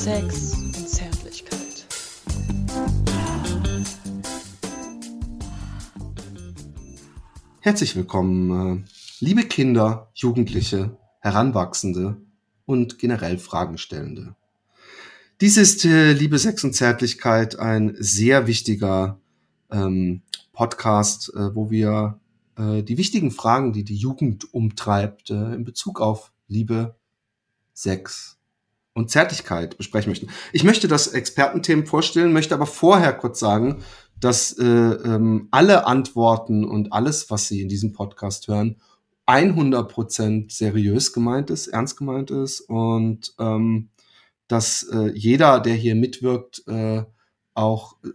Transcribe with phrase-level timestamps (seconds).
[0.00, 1.86] Sex und Zärtlichkeit.
[7.60, 8.84] Herzlich willkommen, äh,
[9.22, 12.16] liebe Kinder, Jugendliche, Heranwachsende
[12.64, 14.36] und generell Fragenstellende.
[15.42, 19.20] Dies ist, äh, liebe Sex und Zärtlichkeit, ein sehr wichtiger
[19.70, 20.22] ähm,
[20.54, 22.18] Podcast, äh, wo wir
[22.56, 26.96] äh, die wichtigen Fragen, die die Jugend umtreibt, äh, in Bezug auf Liebe,
[27.74, 28.39] Sex
[28.94, 30.28] und Zärtlichkeit besprechen möchten.
[30.52, 33.82] Ich möchte das Expertenthemen vorstellen, möchte aber vorher kurz sagen,
[34.18, 38.76] dass äh, ähm, alle Antworten und alles, was Sie in diesem Podcast hören,
[39.26, 43.90] 100% seriös gemeint ist, ernst gemeint ist und ähm,
[44.48, 47.04] dass äh, jeder, der hier mitwirkt, äh,
[47.54, 48.08] auch äh,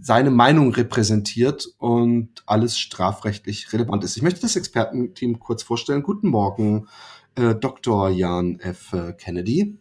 [0.00, 4.16] seine Meinung repräsentiert und alles strafrechtlich relevant ist.
[4.16, 6.02] Ich möchte das Expertenteam kurz vorstellen.
[6.02, 6.88] Guten Morgen,
[7.34, 8.10] äh, Dr.
[8.10, 8.94] Jan F.
[9.16, 9.78] Kennedy.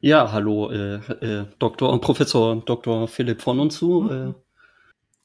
[0.00, 1.90] Ja, hallo, äh, äh, Dr.
[1.90, 3.08] und Professor Dr.
[3.08, 4.10] Philipp von und zu.
[4.10, 4.34] Äh.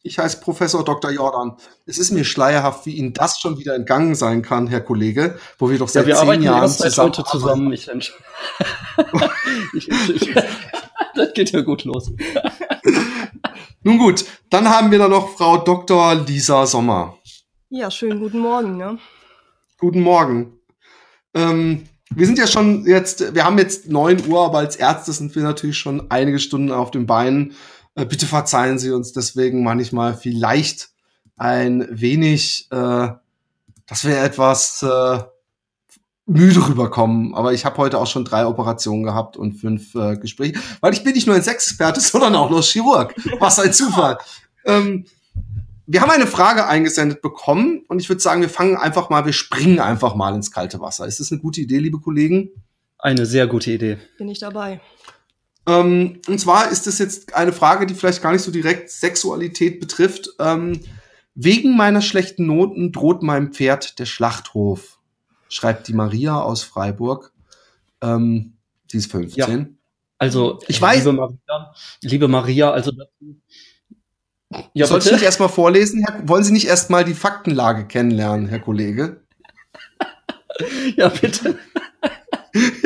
[0.01, 1.11] Ich heiße Professor Dr.
[1.11, 1.57] Jordan.
[1.85, 5.69] Es ist mir schleierhaft, wie Ihnen das schon wieder entgangen sein kann, Herr Kollege, wo
[5.69, 7.73] wir doch seit ja, wir zehn arbeiten Jahren erst zusammen heute zusammen.
[9.73, 10.33] Ich, ich, ich,
[11.15, 12.11] das geht ja gut los.
[13.83, 16.15] Nun gut, dann haben wir da noch Frau Dr.
[16.15, 17.17] Lisa Sommer.
[17.69, 18.77] Ja, schönen guten Morgen.
[18.77, 18.97] Ne?
[19.77, 20.59] Guten Morgen.
[21.33, 25.35] Ähm, wir sind ja schon jetzt, wir haben jetzt neun Uhr, aber als Ärzte sind
[25.35, 27.53] wir natürlich schon einige Stunden auf den Beinen.
[27.95, 30.89] Äh, bitte verzeihen Sie uns deswegen manchmal vielleicht
[31.37, 33.09] ein wenig, äh,
[33.87, 35.19] dass wir etwas äh,
[36.25, 37.33] müde rüberkommen.
[37.35, 41.03] Aber ich habe heute auch schon drei Operationen gehabt und fünf äh, Gespräche, weil ich
[41.03, 43.13] bin nicht nur ein Sexexperte, sondern auch noch Chirurg.
[43.39, 44.17] Was ein Zufall.
[44.65, 45.05] ähm,
[45.91, 49.33] wir haben eine Frage eingesendet bekommen und ich würde sagen, wir fangen einfach mal, wir
[49.33, 51.07] springen einfach mal ins kalte Wasser.
[51.07, 52.51] Ist das eine gute Idee, liebe Kollegen?
[52.99, 53.97] Eine sehr gute Idee.
[54.19, 54.81] Bin ich dabei.
[55.65, 59.79] Ähm, und zwar ist das jetzt eine Frage, die vielleicht gar nicht so direkt Sexualität
[59.79, 60.29] betrifft.
[60.37, 60.79] Ähm,
[61.33, 64.99] wegen meiner schlechten Noten droht meinem Pferd der Schlachthof,
[65.47, 67.33] schreibt die Maria aus Freiburg.
[68.01, 68.53] Ähm,
[68.91, 69.59] die ist 15.
[69.59, 69.65] Ja.
[70.19, 71.05] Also, ich weiß.
[71.05, 71.73] Liebe Maria,
[72.03, 72.91] liebe Maria also
[74.73, 76.03] ja, Soll ich nicht erstmal vorlesen?
[76.05, 79.21] Herr, wollen Sie nicht erstmal die Faktenlage kennenlernen, Herr Kollege?
[80.95, 81.57] ja, bitte.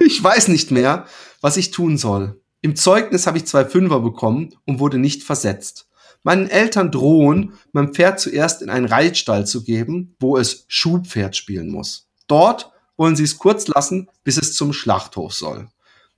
[0.06, 1.06] Ich weiß nicht mehr,
[1.40, 2.42] was ich tun soll.
[2.62, 5.88] Im Zeugnis habe ich zwei Fünfer bekommen und wurde nicht versetzt.
[6.22, 11.70] Meinen Eltern drohen, mein Pferd zuerst in einen Reitstall zu geben, wo es Schubpferd spielen
[11.70, 12.10] muss.
[12.28, 15.70] Dort wollen sie es kurz lassen, bis es zum Schlachthof soll.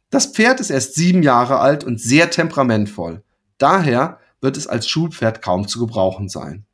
[0.09, 3.23] Das Pferd ist erst sieben Jahre alt und sehr temperamentvoll.
[3.57, 6.65] Daher wird es als Schulpferd kaum zu gebrauchen sein.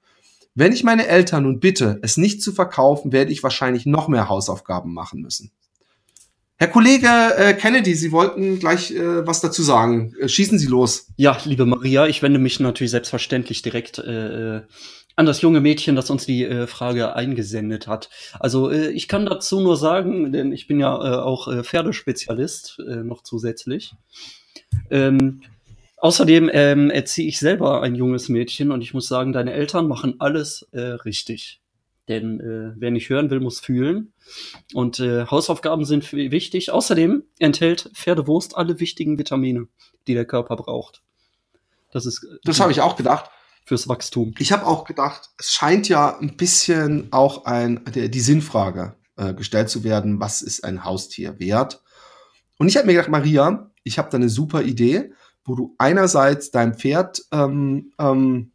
[0.54, 4.30] Wenn ich meine Eltern nun bitte, es nicht zu verkaufen, werde ich wahrscheinlich noch mehr
[4.30, 5.52] Hausaufgaben machen müssen.
[6.58, 10.14] Herr Kollege äh, Kennedy, Sie wollten gleich äh, was dazu sagen.
[10.20, 11.08] Äh, schießen Sie los.
[11.16, 14.62] Ja, liebe Maria, ich wende mich natürlich selbstverständlich direkt äh, äh
[15.18, 18.10] an das junge Mädchen, das uns die äh, Frage eingesendet hat.
[18.40, 22.80] Also äh, ich kann dazu nur sagen, denn ich bin ja äh, auch äh, Pferdespezialist
[22.80, 23.94] noch zusätzlich.
[24.90, 25.42] Ähm,
[26.02, 30.16] Außerdem ähm, erziehe ich selber ein junges Mädchen und ich muss sagen, deine Eltern machen
[30.18, 31.62] alles äh, richtig.
[32.08, 34.12] Denn äh, wer nicht hören will, muss fühlen.
[34.74, 36.72] Und äh, Hausaufgaben sind wichtig.
[36.72, 39.68] Außerdem enthält Pferdewurst alle wichtigen Vitamine,
[40.08, 41.04] die der Körper braucht.
[41.92, 42.24] Das ist.
[42.24, 43.30] Äh, das habe ich auch gedacht.
[43.64, 44.34] Fürs Wachstum.
[44.40, 49.36] Ich habe auch gedacht, es scheint ja ein bisschen auch ein, die, die Sinnfrage äh,
[49.36, 51.84] gestellt zu werden, was ist ein Haustier wert?
[52.58, 55.12] Und ich habe mir gedacht, Maria, ich habe da eine super Idee
[55.46, 58.52] wo du einerseits dein Pferd ähm, ähm,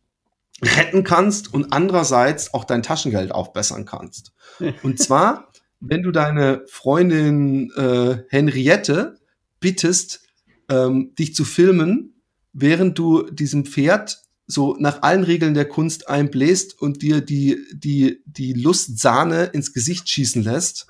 [0.62, 4.32] retten kannst und andererseits auch dein Taschengeld aufbessern kannst.
[4.82, 9.18] Und zwar, wenn du deine Freundin äh, Henriette
[9.60, 10.22] bittest,
[10.68, 12.22] ähm, dich zu filmen,
[12.52, 18.22] während du diesem Pferd so nach allen Regeln der Kunst einbläst und dir die, die,
[18.24, 20.86] die Lustsahne ins Gesicht schießen lässt,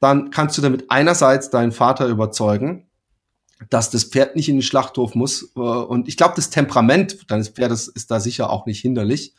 [0.00, 2.87] dann kannst du damit einerseits deinen Vater überzeugen
[3.70, 5.52] dass das Pferd nicht in den Schlachthof muss.
[5.56, 9.34] Äh, und ich glaube, das Temperament deines Pferdes ist da sicher auch nicht hinderlich.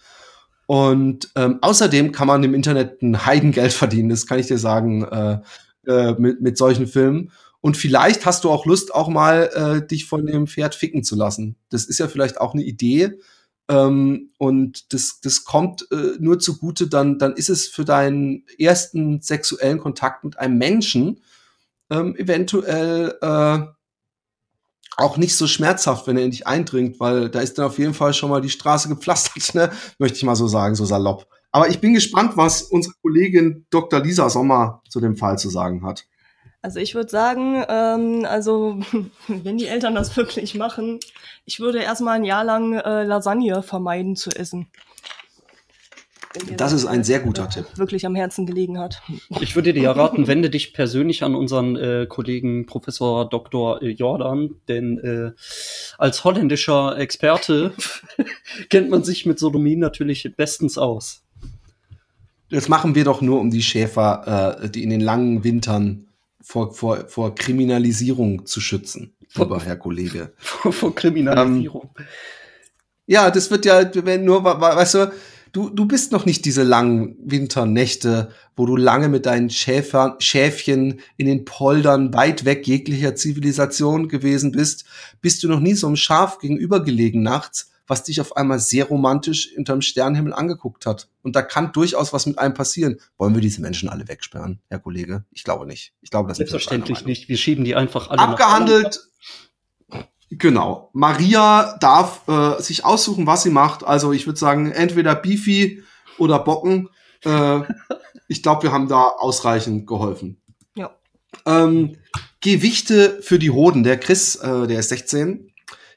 [0.68, 5.04] Und ähm, außerdem kann man im Internet ein Heidengeld verdienen, das kann ich dir sagen,
[5.04, 5.40] äh,
[5.88, 7.32] äh, mit, mit solchen Filmen.
[7.62, 11.16] Und vielleicht hast du auch Lust, auch mal äh, dich von dem Pferd ficken zu
[11.16, 11.56] lassen.
[11.70, 13.20] Das ist ja vielleicht auch eine Idee.
[13.68, 19.22] Ähm, und das, das kommt äh, nur zugute, dann, dann ist es für deinen ersten
[19.22, 21.22] sexuellen Kontakt mit einem Menschen
[21.90, 23.60] ähm, eventuell äh,
[25.00, 27.94] auch nicht so schmerzhaft, wenn er in dich eindringt, weil da ist dann auf jeden
[27.94, 29.72] Fall schon mal die Straße gepflastert, ne?
[29.98, 31.28] möchte ich mal so sagen, so salopp.
[31.52, 34.02] Aber ich bin gespannt, was unsere Kollegin Dr.
[34.02, 36.06] Lisa Sommer zu dem Fall zu sagen hat.
[36.62, 38.80] Also ich würde sagen, ähm, also
[39.28, 41.00] wenn die Eltern das wirklich machen,
[41.46, 44.68] ich würde erstmal ein Jahr lang äh, Lasagne vermeiden zu essen.
[46.58, 47.66] Das ist ein sehr guter Tipp.
[47.76, 49.02] Wirklich am Herzen gelegen hat.
[49.42, 53.84] Ich würde dir ja raten, wende dich persönlich an unseren äh, Kollegen Professor Dr.
[53.84, 55.32] Jordan, denn äh,
[55.98, 57.74] als holländischer Experte
[58.70, 61.24] kennt man sich mit Sodomie natürlich bestens aus.
[62.52, 66.10] Das machen wir doch nur, um die Schäfer, äh, die in den langen Wintern
[66.42, 70.34] vor, vor, vor Kriminalisierung zu schützen, lieber Herr Kollege.
[70.40, 71.90] Vor Kriminalisierung.
[73.06, 75.12] Ja, das wird ja, wenn nur, weißt du,
[75.52, 81.00] du, du bist noch nicht diese langen Winternächte, wo du lange mit deinen Schäfer, Schäfchen
[81.18, 84.86] in den Poldern weit weg jeglicher Zivilisation gewesen bist,
[85.22, 88.86] bist du noch nie so einem Schaf gegenüber gelegen nachts, was dich auf einmal sehr
[88.86, 91.10] romantisch unterm Sternenhimmel angeguckt hat.
[91.24, 93.00] Und da kann durchaus was mit einem passieren.
[93.18, 95.26] Wollen wir diese Menschen alle wegsperren, Herr Kollege?
[95.32, 95.94] Ich glaube nicht.
[96.02, 97.10] Ich glaube, das Selbstverständlich Meinung.
[97.10, 97.30] nicht.
[97.30, 99.09] Wir schieben die einfach alle Abgehandelt.
[100.30, 100.90] Genau.
[100.94, 103.84] Maria darf äh, sich aussuchen, was sie macht.
[103.84, 105.84] Also ich würde sagen, entweder Beefy
[106.18, 106.90] oder Bocken.
[107.24, 107.62] Äh,
[108.28, 110.40] ich glaube, wir haben da ausreichend geholfen.
[110.76, 110.92] Ja.
[111.46, 111.98] Ähm,
[112.42, 113.84] Gewichte für die Hoden.
[113.84, 115.52] Der Chris, äh, der ist 16.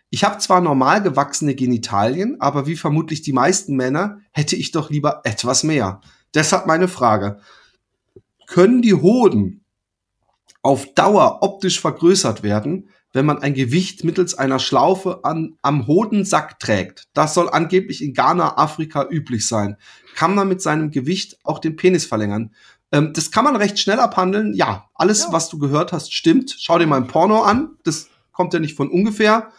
[0.08, 4.90] Ich habe zwar normal gewachsene Genitalien, aber wie vermutlich die meisten Männer hätte ich doch
[4.90, 6.00] lieber etwas mehr.
[6.34, 7.38] Deshalb meine Frage.
[8.46, 9.64] Können die Hoden
[10.62, 16.58] auf Dauer optisch vergrößert werden, wenn man ein Gewicht mittels einer Schlaufe an, am Hodensack
[16.58, 17.08] trägt.
[17.14, 19.76] Das soll angeblich in Ghana, Afrika üblich sein.
[20.14, 22.54] Kann man mit seinem Gewicht auch den Penis verlängern?
[22.90, 24.54] Ähm, das kann man recht schnell abhandeln.
[24.54, 25.32] Ja, alles, Ja.
[25.32, 26.56] was du gehört hast, stimmt.
[26.58, 27.70] Schau dir mal ein Porno an.
[27.84, 29.50] Das kommt ja nicht von ungefähr.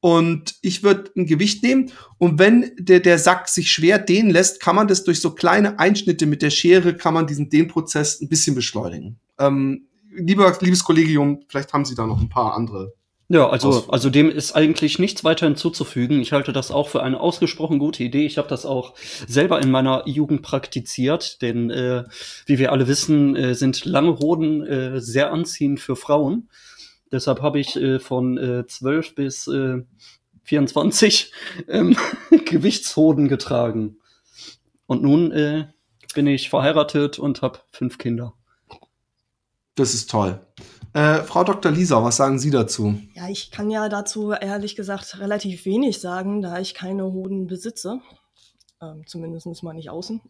[0.00, 1.90] Und ich würde ein Gewicht nehmen.
[2.18, 5.78] Und wenn der, der Sack sich schwer dehnen lässt, kann man das durch so kleine
[5.78, 9.18] Einschnitte mit der Schere, kann man diesen Dehnprozess ein bisschen beschleunigen.
[9.38, 12.94] Ähm, lieber, liebes Kollegium, vielleicht haben Sie da noch ein paar andere.
[13.28, 16.20] Ja, also, also dem ist eigentlich nichts weiter hinzuzufügen.
[16.20, 18.26] Ich halte das auch für eine ausgesprochen gute Idee.
[18.26, 18.94] Ich habe das auch
[19.26, 22.04] selber in meiner Jugend praktiziert, denn äh,
[22.44, 26.50] wie wir alle wissen, äh, sind lange Hoden äh, sehr anziehend für Frauen.
[27.12, 29.78] Deshalb habe ich äh, von äh, 12 bis äh,
[30.42, 31.32] 24
[31.68, 31.96] ähm,
[32.44, 33.96] Gewichtshoden getragen.
[34.86, 35.68] Und nun äh,
[36.14, 38.34] bin ich verheiratet und habe fünf Kinder.
[39.74, 40.40] Das ist toll.
[40.92, 41.72] Äh, Frau Dr.
[41.72, 43.00] Lisa, was sagen Sie dazu?
[43.14, 48.00] Ja, ich kann ja dazu ehrlich gesagt relativ wenig sagen, da ich keine Hoden besitze.
[48.80, 50.20] Ähm, zumindest mal nicht außen.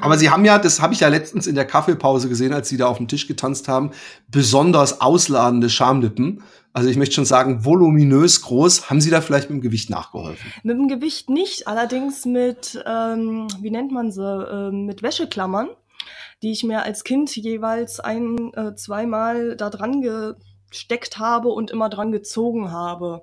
[0.00, 2.76] Aber Sie haben ja, das habe ich ja letztens in der Kaffeepause gesehen, als Sie
[2.76, 3.92] da auf dem Tisch getanzt haben,
[4.28, 6.42] besonders ausladende Schamlippen.
[6.72, 8.90] Also ich möchte schon sagen, voluminös groß.
[8.90, 10.52] Haben Sie da vielleicht mit dem Gewicht nachgeholfen?
[10.64, 15.68] Mit dem Gewicht nicht, allerdings mit, ähm, wie nennt man sie, ähm, mit Wäscheklammern,
[16.42, 20.02] die ich mir als Kind jeweils ein, äh, zweimal da dran
[20.70, 23.22] gesteckt habe und immer dran gezogen habe.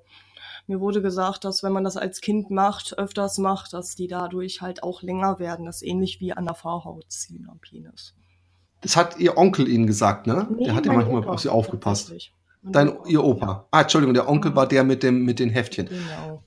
[0.65, 4.61] Mir wurde gesagt, dass wenn man das als Kind macht, öfters macht, dass die dadurch
[4.61, 5.65] halt auch länger werden.
[5.65, 8.15] Das ist ähnlich wie an der Vorhaut ziehen am Penis.
[8.81, 10.47] Das hat Ihr Onkel Ihnen gesagt, ne?
[10.55, 12.13] Nee, der hat ja manchmal Opa, auf Sie aufgepasst.
[12.63, 13.67] Dein, Ihr Opa.
[13.71, 15.87] Ah, Entschuldigung, der Onkel war der mit dem, mit den Heftchen.
[15.87, 16.43] Genau.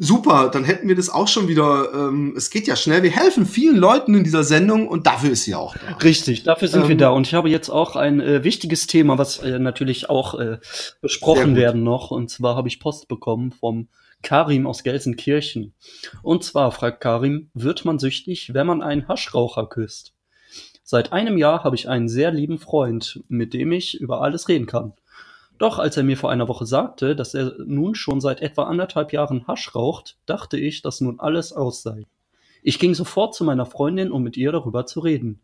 [0.00, 1.92] Super, dann hätten wir das auch schon wieder.
[1.92, 3.02] Ähm, es geht ja schnell.
[3.02, 5.96] Wir helfen vielen Leuten in dieser Sendung und dafür ist sie auch da.
[5.96, 7.10] Richtig, dafür sind wir Ähm, da.
[7.10, 10.58] Und ich habe jetzt auch ein äh, wichtiges Thema, was äh, natürlich auch äh,
[11.00, 12.12] besprochen werden noch.
[12.12, 13.88] Und zwar habe ich Post bekommen vom
[14.22, 15.74] Karim aus Gelsenkirchen.
[16.22, 20.14] Und zwar fragt Karim, wird man süchtig, wenn man einen Haschraucher küsst?
[20.84, 24.66] Seit einem Jahr habe ich einen sehr lieben Freund, mit dem ich über alles reden
[24.66, 24.92] kann.
[25.58, 29.12] Doch als er mir vor einer Woche sagte, dass er nun schon seit etwa anderthalb
[29.12, 32.06] Jahren Hasch raucht, dachte ich, dass nun alles aus sei.
[32.62, 35.40] Ich ging sofort zu meiner Freundin, um mit ihr darüber zu reden.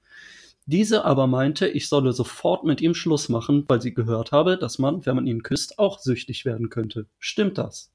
[0.67, 4.79] Diese aber meinte, ich solle sofort mit ihm Schluss machen, weil sie gehört habe, dass
[4.79, 7.07] man, wenn man ihn küsst, auch süchtig werden könnte.
[7.19, 7.91] Stimmt das?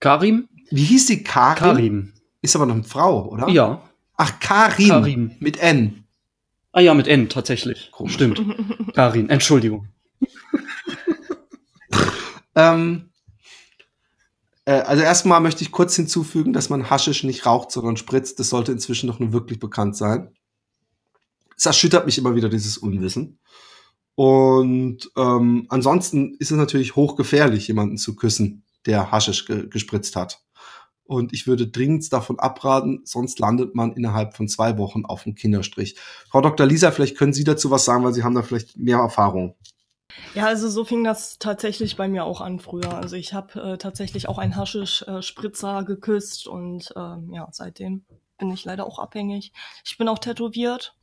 [0.00, 0.48] Karim?
[0.70, 1.56] Wie hieß die Karin?
[1.56, 2.12] Karim.
[2.42, 3.48] Ist aber noch eine Frau, oder?
[3.48, 3.82] Ja.
[4.16, 4.88] Ach, Karin.
[4.88, 5.30] Karim.
[5.38, 6.04] Mit N.
[6.72, 7.90] Ah ja, mit N tatsächlich.
[7.92, 8.14] Komisch.
[8.14, 8.42] Stimmt.
[8.94, 9.88] Karin, Entschuldigung.
[12.58, 13.10] Ähm,
[14.64, 18.38] äh, also erstmal möchte ich kurz hinzufügen, dass man Haschisch nicht raucht, sondern spritzt.
[18.40, 20.34] Das sollte inzwischen noch nur wirklich bekannt sein.
[21.56, 23.38] Es erschüttert mich immer wieder, dieses Unwissen.
[24.16, 30.42] Und ähm, ansonsten ist es natürlich hochgefährlich, jemanden zu küssen, der Haschisch ge gespritzt hat.
[31.04, 35.36] Und ich würde dringend davon abraten, sonst landet man innerhalb von zwei Wochen auf dem
[35.36, 35.96] Kinderstrich.
[36.28, 36.66] Frau Dr.
[36.66, 39.54] Lisa, vielleicht können Sie dazu was sagen, weil Sie haben da vielleicht mehr Erfahrung.
[40.34, 42.94] Ja, also so fing das tatsächlich bei mir auch an früher.
[42.94, 48.04] Also ich habe äh, tatsächlich auch einen Haschisch-Spritzer geküsst und ähm, ja, seitdem
[48.38, 49.52] bin ich leider auch abhängig.
[49.84, 50.94] Ich bin auch tätowiert.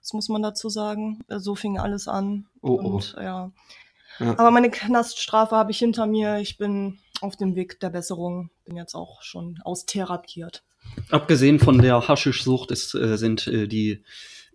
[0.00, 1.24] Das muss man dazu sagen.
[1.28, 2.46] Äh, So fing alles an.
[2.60, 2.86] Oh, oh.
[2.94, 3.52] Und, ja.
[4.20, 4.38] Ja.
[4.38, 6.38] Aber meine Knaststrafe habe ich hinter mir.
[6.38, 8.50] Ich bin auf dem Weg der Besserung.
[8.64, 10.62] Bin jetzt auch schon austherapiert.
[11.10, 14.04] Abgesehen von der Haschischsucht ist, äh, sind äh, die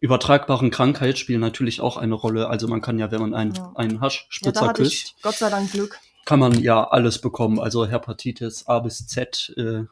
[0.01, 2.47] übertragbaren Krankheiten spielen natürlich auch eine Rolle.
[2.49, 3.71] Also man kann ja, wenn man einen, Ja.
[3.75, 5.99] einen Ja, Haschspritzer hatte küsst, Gott sei Dank Glück.
[6.25, 7.59] kann man ja alles bekommen.
[7.59, 9.83] Also Hepatitis A bis Z, äh,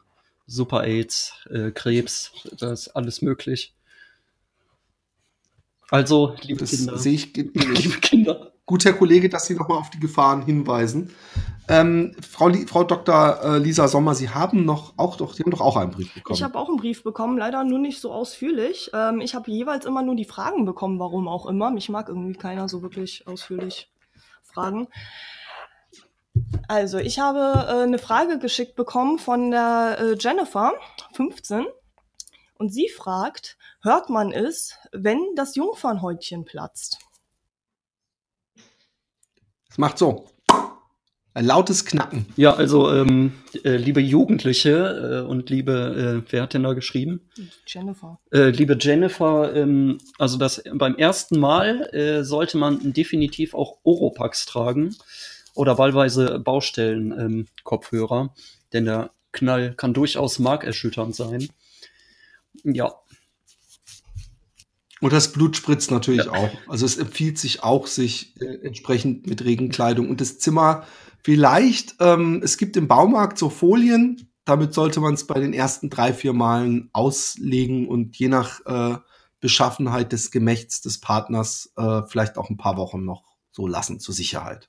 [0.46, 3.74] Super AIDS, äh, Krebs, das ist alles möglich.
[5.90, 9.88] Also, liebe Das Kinder, sehe ich liebe Kinder, Gut, Herr Kollege, dass Sie nochmal auf
[9.88, 11.10] die Gefahren hinweisen.
[11.70, 13.42] Ähm, Frau, Frau Dr.
[13.42, 16.36] äh, Lisa Sommer, Sie haben noch auch doch, Sie haben doch auch einen Brief bekommen.
[16.36, 18.90] Ich habe auch einen Brief bekommen, leider nur nicht so ausführlich.
[18.92, 21.70] Ähm, ich habe jeweils immer nur die Fragen bekommen, warum auch immer.
[21.70, 23.90] Mich mag irgendwie keiner so wirklich ausführlich
[24.42, 24.88] fragen.
[26.68, 30.74] Also, ich habe äh, eine Frage geschickt bekommen von der äh, Jennifer,
[31.14, 31.64] 15.
[32.58, 37.07] Und sie fragt, hört man es, wenn das Jungfernhäutchen platzt?
[39.78, 40.26] Macht so.
[41.34, 42.26] Ein lautes Knacken.
[42.34, 43.32] Ja, also, ähm,
[43.62, 47.30] äh, liebe Jugendliche äh, und liebe, äh, wer hat denn da geschrieben?
[47.64, 48.18] Jennifer.
[48.32, 54.46] Äh, liebe Jennifer, ähm, also das beim ersten Mal äh, sollte man definitiv auch Oropax
[54.46, 54.96] tragen
[55.54, 58.34] oder wahlweise Baustellen ähm, Kopfhörer,
[58.72, 61.50] denn der Knall kann durchaus markerschütternd sein.
[62.64, 62.96] Ja,
[65.00, 66.32] Und das Blut spritzt natürlich Ja.
[66.32, 66.50] auch.
[66.66, 70.84] Also es empfiehlt sich auch, sich äh, entsprechend mit Regenkleidung und das Zimmer
[71.22, 75.90] vielleicht, ähm, es gibt im Baumarkt so Folien, damit sollte man es bei den ersten
[75.90, 78.96] drei, vier Malen auslegen und je nach äh,
[79.40, 84.14] Beschaffenheit des Gemächts des Partners äh, vielleicht auch ein paar Wochen noch so lassen zur
[84.14, 84.68] Sicherheit.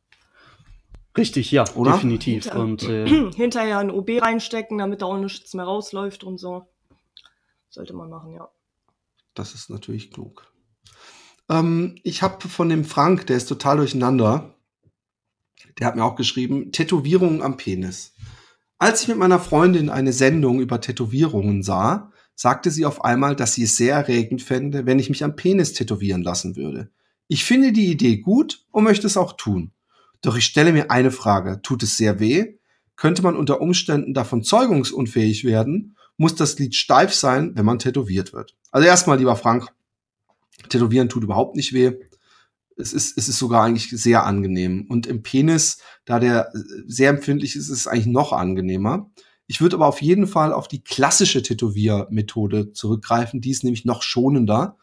[1.18, 1.94] richtig, ja, Oder?
[1.94, 2.44] definitiv.
[2.44, 6.68] Hinter- Und äh, Hinterher ein OB reinstecken, damit da auch nichts mehr rausläuft und so.
[7.70, 8.50] Sollte man machen, ja.
[9.40, 10.52] Das ist natürlich klug.
[11.50, 14.54] Ähm, ich habe von dem Frank, der ist total durcheinander.
[15.80, 18.14] Der hat mir auch geschrieben, Tätowierungen am Penis.
[18.80, 23.54] Als ich mit meiner Freundin eine Sendung über Tätowierungen sah, sagte sie auf einmal, dass
[23.54, 26.92] sie es sehr erregend fände, wenn ich mich am Penis tätowieren lassen würde.
[27.30, 29.72] Ich finde die Idee gut und möchte es auch tun.
[30.22, 31.62] Doch ich stelle mir eine Frage.
[31.62, 32.58] Tut es sehr weh?
[32.98, 35.96] Könnte man unter Umständen davon zeugungsunfähig werden?
[36.18, 38.59] Muss das Glied steif sein, wenn man tätowiert wird?
[38.72, 39.68] Also erstmal, lieber Frank,
[40.70, 41.94] Tätowieren tut überhaupt nicht weh.
[42.78, 44.86] Es ist, es ist sogar eigentlich sehr angenehm.
[44.90, 49.10] Und im Penis, da der äh, sehr empfindlich ist, ist es eigentlich noch angenehmer.
[49.48, 53.42] Ich würde aber auf jeden Fall auf die klassische Tätowiermethode zurückgreifen.
[53.42, 54.78] Die ist nämlich noch schonender.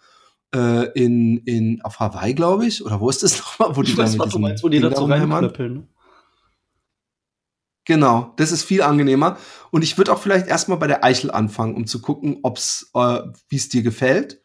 [0.54, 2.84] Äh, in, in, auf Hawaii, glaube ich.
[2.84, 3.76] Oder wo ist das nochmal?
[3.76, 5.52] Wo ich da weiß, was du meinst, wo die Ding da so rumhämmern?
[7.86, 9.38] Genau, das ist viel angenehmer.
[9.70, 13.20] Und ich würde auch vielleicht erstmal bei der Eichel anfangen, um zu gucken, ob's, äh,
[13.48, 14.40] wie es dir gefällt.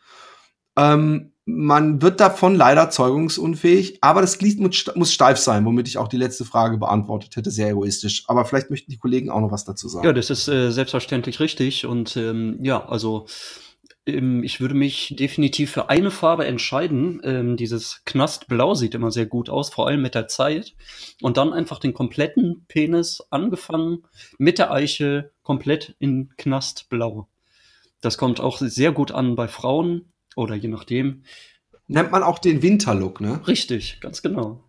[0.78, 5.88] Ähm, man wird davon leider zeugungsunfähig, aber das Glied muss, st- muss steif sein, womit
[5.88, 8.24] ich auch die letzte Frage beantwortet hätte, sehr egoistisch.
[8.28, 10.06] Aber vielleicht möchten die Kollegen auch noch was dazu sagen.
[10.06, 11.86] Ja, das ist äh, selbstverständlich richtig.
[11.86, 13.26] Und ähm, ja, also
[14.06, 17.22] ich würde mich definitiv für eine Farbe entscheiden.
[17.24, 20.74] Ähm, dieses Knastblau sieht immer sehr gut aus, vor allem mit der Zeit.
[21.22, 24.04] Und dann einfach den kompletten Penis angefangen
[24.40, 27.28] mit der Eichel komplett in Knastblau.
[28.02, 31.24] Das kommt auch sehr gut an bei Frauen oder je nachdem.
[31.88, 33.46] Nennt man auch den Winterlook, ne?
[33.48, 34.64] Richtig, ganz genau.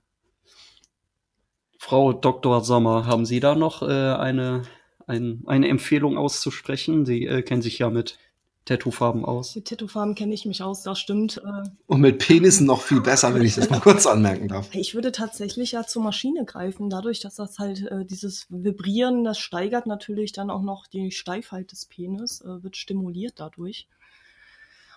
[1.79, 2.63] Frau Dr.
[2.63, 4.63] Sommer, haben Sie da noch äh, eine,
[5.07, 7.07] ein, eine Empfehlung auszusprechen?
[7.07, 8.19] Sie äh, kennen sich ja mit
[8.65, 9.57] Tattoofarben aus.
[9.57, 11.39] Mit Tattoofarben kenne ich mich aus, das stimmt.
[11.39, 14.73] Äh, Und mit Penissen noch viel besser, wenn ich das mal kurz anmerken darf.
[14.73, 19.39] Ich würde tatsächlich ja zur Maschine greifen, dadurch, dass das halt äh, dieses Vibrieren, das
[19.39, 23.89] steigert natürlich dann auch noch die Steifheit des Penis, äh, wird stimuliert dadurch.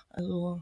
[0.09, 0.61] Also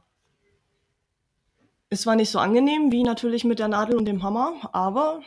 [1.90, 5.22] ist zwar nicht so angenehm wie natürlich mit der Nadel und dem Hammer, aber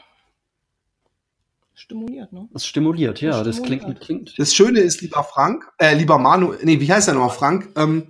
[1.76, 2.48] stimuliert, ne?
[2.52, 3.82] Das stimuliert, ja, das stimuliert.
[3.82, 4.38] klingt, klingt.
[4.38, 7.70] Das Schöne ist, lieber Frank, äh, lieber Manu, nee, wie heißt er nochmal, Frank?
[7.76, 8.08] Ähm,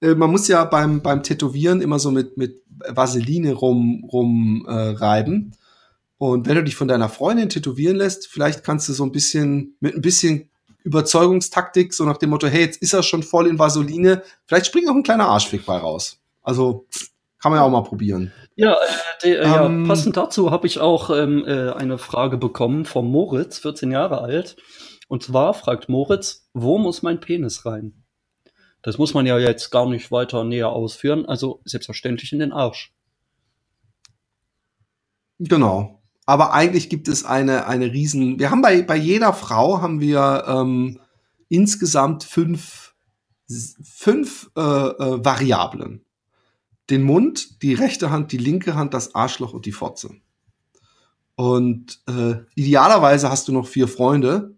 [0.00, 4.72] äh, man muss ja beim, beim Tätowieren immer so mit, mit Vaseline rum, rum äh,
[4.72, 5.52] reiben.
[6.18, 9.76] Und wenn du dich von deiner Freundin tätowieren lässt, vielleicht kannst du so ein bisschen,
[9.80, 10.50] mit ein bisschen
[10.84, 14.86] Überzeugungstaktik, so nach dem Motto, hey, jetzt ist er schon voll in Vaseline, vielleicht springt
[14.86, 16.20] noch ein kleiner Arschfick bei raus.
[16.42, 16.86] Also,
[17.40, 18.32] kann man ja auch mal probieren.
[18.62, 18.76] Ja, äh,
[19.24, 23.10] de, äh, ja Ähm, passend dazu habe ich auch ähm, äh, eine Frage bekommen vom
[23.10, 24.56] Moritz, 14 Jahre alt.
[25.08, 28.04] Und zwar fragt Moritz, wo muss mein Penis rein?
[28.80, 32.94] Das muss man ja jetzt gar nicht weiter näher ausführen, also selbstverständlich in den Arsch.
[35.40, 36.00] Genau.
[36.24, 40.44] Aber eigentlich gibt es eine, eine riesen, wir haben bei, bei jeder Frau haben wir
[40.46, 41.00] ähm,
[41.48, 42.94] insgesamt fünf,
[43.82, 46.04] fünf äh, äh, Variablen.
[46.90, 50.10] Den Mund, die rechte Hand, die linke Hand, das Arschloch und die Fotze.
[51.34, 54.54] Und äh, idealerweise hast du noch vier Freunde.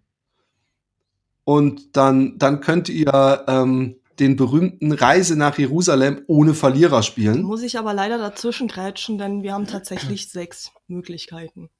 [1.45, 7.43] Und dann, dann könnt ihr ähm, den berühmten Reise nach Jerusalem ohne Verlierer spielen.
[7.43, 11.71] Muss ich aber leider dazwischen grätschen, denn wir haben tatsächlich sechs Möglichkeiten.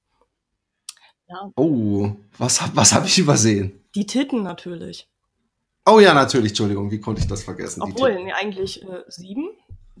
[1.27, 1.51] Ja.
[1.55, 3.83] Oh, was, was habe ich übersehen?
[3.95, 5.09] Die Titten natürlich.
[5.87, 7.81] Oh ja, natürlich, Entschuldigung, wie konnte ich das vergessen?
[7.81, 9.49] Obwohl, nee, eigentlich äh, sieben.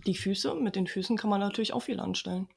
[0.05, 2.47] Die Füße, mit den Füßen kann man natürlich auch viel anstellen.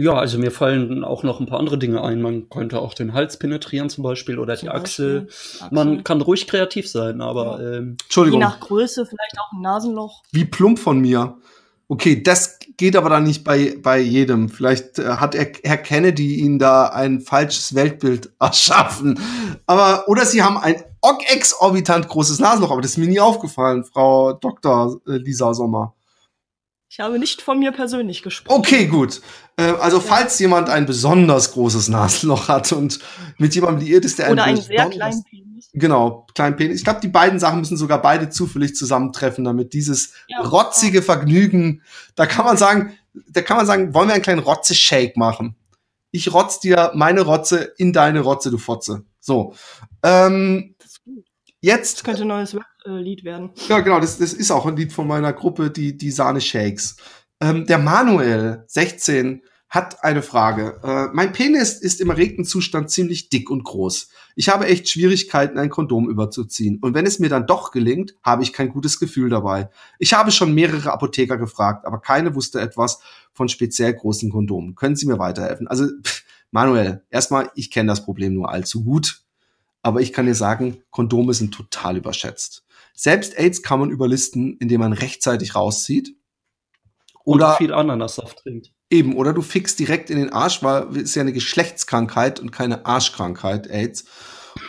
[0.00, 2.22] Ja, also mir fallen auch noch ein paar andere Dinge ein.
[2.22, 5.26] Man könnte auch den Hals penetrieren zum Beispiel oder zum die Achsel.
[5.26, 5.68] Achsel.
[5.72, 7.78] Man kann ruhig kreativ sein, aber ja.
[7.78, 8.40] ähm, Entschuldigung.
[8.40, 10.22] Je nach Größe vielleicht auch ein Nasenloch.
[10.30, 11.36] Wie plump von mir.
[11.88, 14.48] Okay, das geht aber dann nicht bei, bei jedem.
[14.48, 19.18] Vielleicht äh, hat er, Herr Kennedy Ihnen da ein falsches Weltbild erschaffen.
[19.66, 20.76] Aber, oder Sie haben ein
[21.28, 25.00] exorbitant großes Nasenloch, aber das ist mir nie aufgefallen, Frau Dr.
[25.08, 25.94] Äh, Lisa Sommer.
[26.98, 28.58] Ich habe nicht von mir persönlich gesprochen.
[28.58, 29.20] Okay, gut.
[29.56, 32.98] Äh, also, falls jemand ein besonders großes Nasenloch hat und
[33.36, 35.70] mit jemandem liiert ist, der Oder einen sehr kleinen Penis.
[35.74, 36.78] Genau, kleinen Penis.
[36.78, 41.82] Ich glaube, die beiden Sachen müssen sogar beide zufällig zusammentreffen, damit dieses ja, rotzige Vergnügen,
[42.16, 45.54] da kann man sagen, da kann man sagen, wollen wir einen kleinen Rotze-Shake machen?
[46.10, 49.04] Ich rotz dir meine Rotze in deine Rotze, du Fotze.
[49.20, 49.54] So.
[50.02, 50.74] Ähm,
[51.60, 51.98] jetzt.
[51.98, 52.60] Das könnte ein neues äh,
[52.90, 53.50] Lied werden.
[53.68, 56.96] Ja, genau, das, das ist auch ein Lied von meiner Gruppe, die, die Sahne Shakes.
[57.40, 60.80] Ähm, der Manuel, 16, hat eine Frage.
[60.82, 64.08] Äh, mein Penis ist im erregten Zustand ziemlich dick und groß.
[64.34, 66.78] Ich habe echt Schwierigkeiten, ein Kondom überzuziehen.
[66.80, 69.68] Und wenn es mir dann doch gelingt, habe ich kein gutes Gefühl dabei.
[69.98, 73.00] Ich habe schon mehrere Apotheker gefragt, aber keine wusste etwas
[73.34, 74.74] von speziell großen Kondomen.
[74.74, 75.68] Können Sie mir weiterhelfen?
[75.68, 79.22] Also, pff, Manuel, erstmal, ich kenne das Problem nur allzu gut.
[79.82, 82.64] Aber ich kann dir sagen, Kondome sind total überschätzt.
[82.94, 86.16] Selbst AIDS kann man überlisten, indem man rechtzeitig rauszieht.
[87.24, 88.72] Oder viel Ananassaft trinkt.
[88.90, 92.50] Eben, oder du fixst direkt in den Arsch, weil es ist ja eine Geschlechtskrankheit und
[92.50, 94.06] keine Arschkrankheit, AIDS.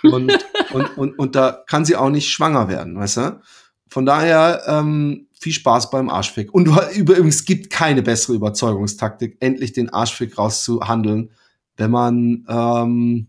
[0.03, 0.31] Und,
[0.73, 3.41] und, und, und da kann sie auch nicht schwanger werden, weißt du?
[3.87, 6.53] Von daher ähm, viel Spaß beim Arschfick.
[6.53, 11.31] Und du, übrigens gibt keine bessere Überzeugungstaktik, endlich den Arschfick rauszuhandeln,
[11.77, 13.27] wenn man ähm,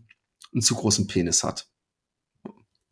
[0.53, 1.70] einen zu großen Penis hat.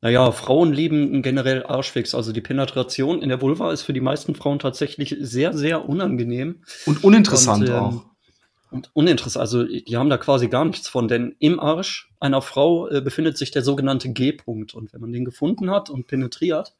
[0.02, 2.16] Naja, Frauen lieben generell Arschfix.
[2.16, 6.64] Also die Penetration in der Vulva ist für die meisten Frauen tatsächlich sehr, sehr unangenehm.
[6.86, 8.06] Und uninteressant und, ähm, auch.
[8.72, 9.42] Und uninteressant.
[9.42, 13.38] Also die haben da quasi gar nichts von, denn im Arsch einer Frau äh, befindet
[13.38, 14.74] sich der sogenannte G-Punkt.
[14.74, 16.76] Und wenn man den gefunden hat und penetriert,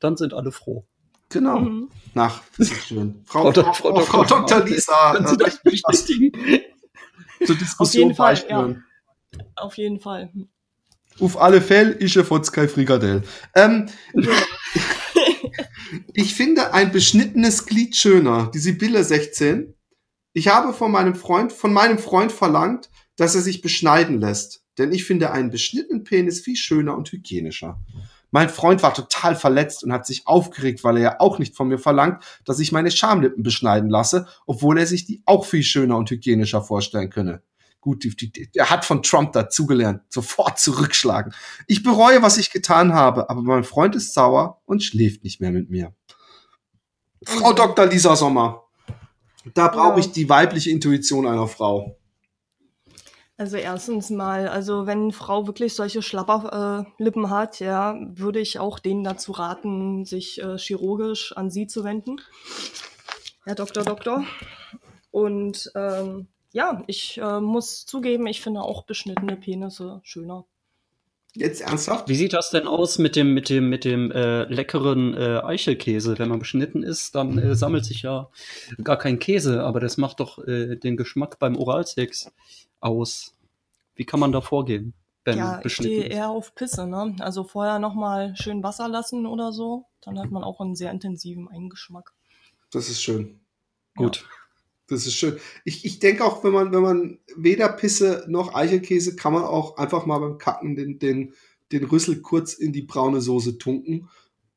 [0.00, 0.84] dann sind alle froh.
[1.30, 1.60] Genau.
[1.60, 1.88] Mhm.
[2.12, 2.42] Nach,
[2.86, 3.22] schön.
[3.24, 4.64] Frau, Frau, Frau, Frau, Frau Dr.
[4.64, 6.32] Lisa, können Sie das bestätigen?
[7.44, 8.74] Zur Diskussion Auf jeden Fall, ja.
[9.56, 10.30] Auf jeden Fall.
[11.20, 13.22] Auf alle Fälle ist er fotz kein Frikadell.
[13.54, 13.86] Ähm,
[16.12, 18.50] ich finde ein beschnittenes Glied schöner.
[18.52, 19.74] Die Sibylle 16.
[20.32, 24.64] Ich habe von meinem Freund, von meinem Freund verlangt, dass er sich beschneiden lässt.
[24.78, 27.80] Denn ich finde einen beschnittenen Penis viel schöner und hygienischer.
[28.32, 31.68] Mein Freund war total verletzt und hat sich aufgeregt, weil er ja auch nicht von
[31.68, 35.96] mir verlangt, dass ich meine Schamlippen beschneiden lasse, obwohl er sich die auch viel schöner
[35.96, 37.42] und hygienischer vorstellen könne.
[37.84, 40.00] Gut, die, die, er hat von Trump dazugelernt.
[40.08, 41.34] Sofort zurückschlagen.
[41.66, 45.50] Ich bereue, was ich getan habe, aber mein Freund ist sauer und schläft nicht mehr
[45.50, 45.94] mit mir.
[47.26, 47.56] Frau mhm.
[47.56, 47.84] Dr.
[47.84, 48.62] Lisa Sommer,
[49.52, 51.98] da brauche ich die weibliche Intuition einer Frau.
[53.36, 58.60] Also erstens mal, also wenn eine Frau wirklich solche Schlapperlippen äh, hat, ja, würde ich
[58.60, 62.22] auch denen dazu raten, sich äh, chirurgisch an sie zu wenden.
[63.44, 64.24] Herr Doktor, Doktor.
[65.10, 70.44] Und ähm, ja, ich äh, muss zugeben, ich finde auch beschnittene Penisse schöner.
[71.34, 72.08] Jetzt ernsthaft?
[72.08, 76.16] Wie sieht das denn aus mit dem, mit dem, mit dem äh, leckeren äh, Eichelkäse?
[76.16, 78.30] Wenn man beschnitten ist, dann äh, sammelt sich ja
[78.84, 82.30] gar kein Käse, aber das macht doch äh, den Geschmack beim Oralsex
[82.78, 83.34] aus.
[83.96, 84.94] Wie kann man da vorgehen?
[85.24, 87.16] Wenn ja, ich stehe eher auf Pisse, ne?
[87.18, 91.48] Also vorher nochmal schön Wasser lassen oder so, dann hat man auch einen sehr intensiven
[91.48, 92.12] Eingeschmack.
[92.70, 93.40] Das ist schön.
[93.96, 94.18] Gut.
[94.18, 94.43] Ja.
[94.86, 95.38] Das ist schön.
[95.64, 99.76] Ich, ich denke auch, wenn man, wenn man weder Pisse noch Eichelkäse, kann man auch
[99.76, 101.34] einfach mal beim Kacken den, den,
[101.72, 104.08] den Rüssel kurz in die braune Soße tunken.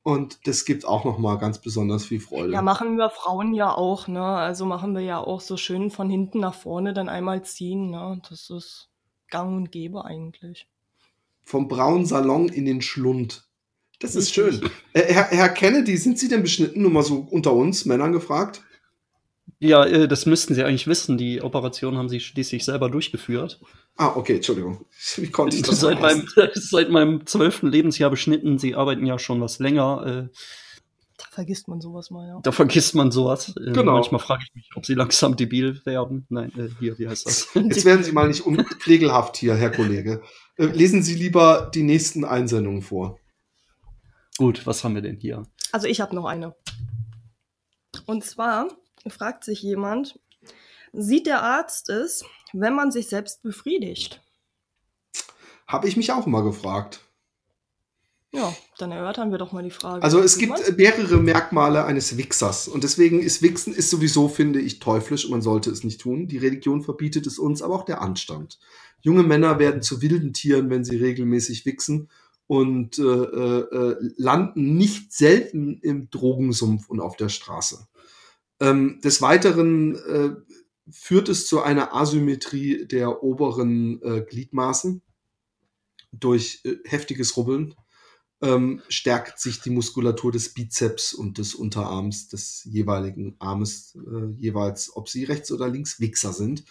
[0.03, 2.53] Und das gibt auch noch mal ganz besonders viel Freude.
[2.53, 4.23] Ja, machen wir Frauen ja auch, ne?
[4.23, 8.21] Also machen wir ja auch so schön von hinten nach vorne dann einmal ziehen, ne?
[8.29, 8.89] Das ist
[9.29, 10.69] gang und gäbe eigentlich.
[11.43, 13.49] Vom braunen Salon in den Schlund.
[13.99, 14.61] Das ist schön.
[14.93, 16.81] Äh, Herr, Herr Kennedy, sind Sie denn beschnitten?
[16.81, 18.61] Nur mal so unter uns Männern gefragt.
[19.59, 21.17] Ja, äh, das müssten Sie eigentlich wissen.
[21.17, 23.59] Die Operation haben Sie schließlich selber durchgeführt.
[23.95, 24.85] Ah, okay, Entschuldigung.
[25.15, 28.59] Wie konnte ich das seit meinem, seit meinem zwölften Lebensjahr beschnitten.
[28.59, 30.29] Sie arbeiten ja schon was länger.
[30.29, 30.37] Äh,
[31.17, 32.39] Da vergisst man sowas mal, ja.
[32.43, 33.55] Da vergisst man sowas.
[33.57, 33.93] Ähm, Genau.
[33.93, 36.27] Manchmal frage ich mich, ob sie langsam debil werden.
[36.29, 37.47] Nein, äh, hier, wie heißt das?
[37.55, 40.21] Jetzt werden Sie mal nicht unpflegelhaft hier, Herr Kollege.
[40.57, 43.17] Äh, lesen Sie lieber die nächsten Einsendungen vor.
[44.37, 45.41] Gut, was haben wir denn hier?
[45.71, 46.53] Also ich habe noch eine.
[48.05, 48.67] Und zwar
[49.09, 50.19] fragt sich jemand,
[50.93, 54.21] sieht der Arzt es, wenn man sich selbst befriedigt?
[55.67, 57.01] Habe ich mich auch mal gefragt.
[58.31, 60.03] Ja, dann erörtern wir doch mal die Frage.
[60.03, 64.59] Also es gibt äh, mehrere Merkmale eines Wichsers und deswegen ist Wichsen ist sowieso, finde
[64.59, 66.27] ich, teuflisch und man sollte es nicht tun.
[66.27, 68.59] Die Religion verbietet es uns, aber auch der Anstand.
[69.01, 72.09] Junge Männer werden zu wilden Tieren, wenn sie regelmäßig wichsen
[72.47, 77.87] und äh, äh, äh, landen nicht selten im Drogensumpf und auf der Straße.
[78.59, 80.35] Ähm, des Weiteren äh,
[80.89, 85.01] führt es zu einer Asymmetrie der oberen äh, Gliedmaßen
[86.11, 87.75] durch äh, heftiges Rubbeln
[88.41, 94.95] ähm, stärkt sich die Muskulatur des Bizeps und des Unterarms des jeweiligen Armes, äh, jeweils,
[94.95, 96.63] ob sie rechts oder links Wichser sind.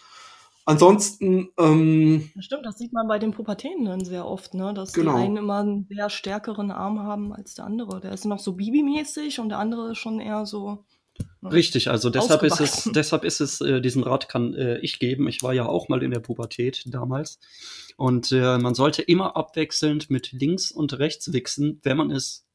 [0.64, 4.75] Ansonsten, ähm, Das stimmt, das sieht man bei den Pubertäten sehr oft, ne?
[4.75, 5.16] dass Genau.
[5.16, 8.01] die einen immer einen sehr stärkeren Arm haben als der andere.
[8.01, 10.85] Der ist noch so Bibi-mäßig und der andere ist schon eher so.
[11.42, 15.29] Richtig, also deshalb ist es, deshalb ist es, äh, diesen Rat kann äh, ich geben.
[15.29, 17.38] Ich war ja auch mal in der Pubertät damals.
[17.96, 22.46] Und äh, man sollte immer abwechselnd mit links und rechts wichsen, wenn man es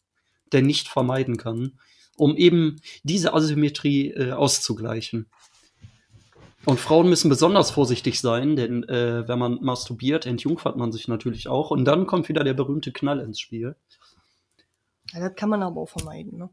[0.52, 1.80] denn nicht vermeiden kann,
[2.18, 5.28] um eben diese Asymmetrie äh, auszugleichen.
[6.66, 11.48] Und Frauen müssen besonders vorsichtig sein, denn äh, wenn man masturbiert, entjungfert man sich natürlich
[11.48, 11.72] auch.
[11.72, 13.76] Und dann kommt wieder der berühmte Knall ins Spiel.
[15.12, 16.38] Ja, das kann man aber auch vermeiden.
[16.38, 16.50] Ne?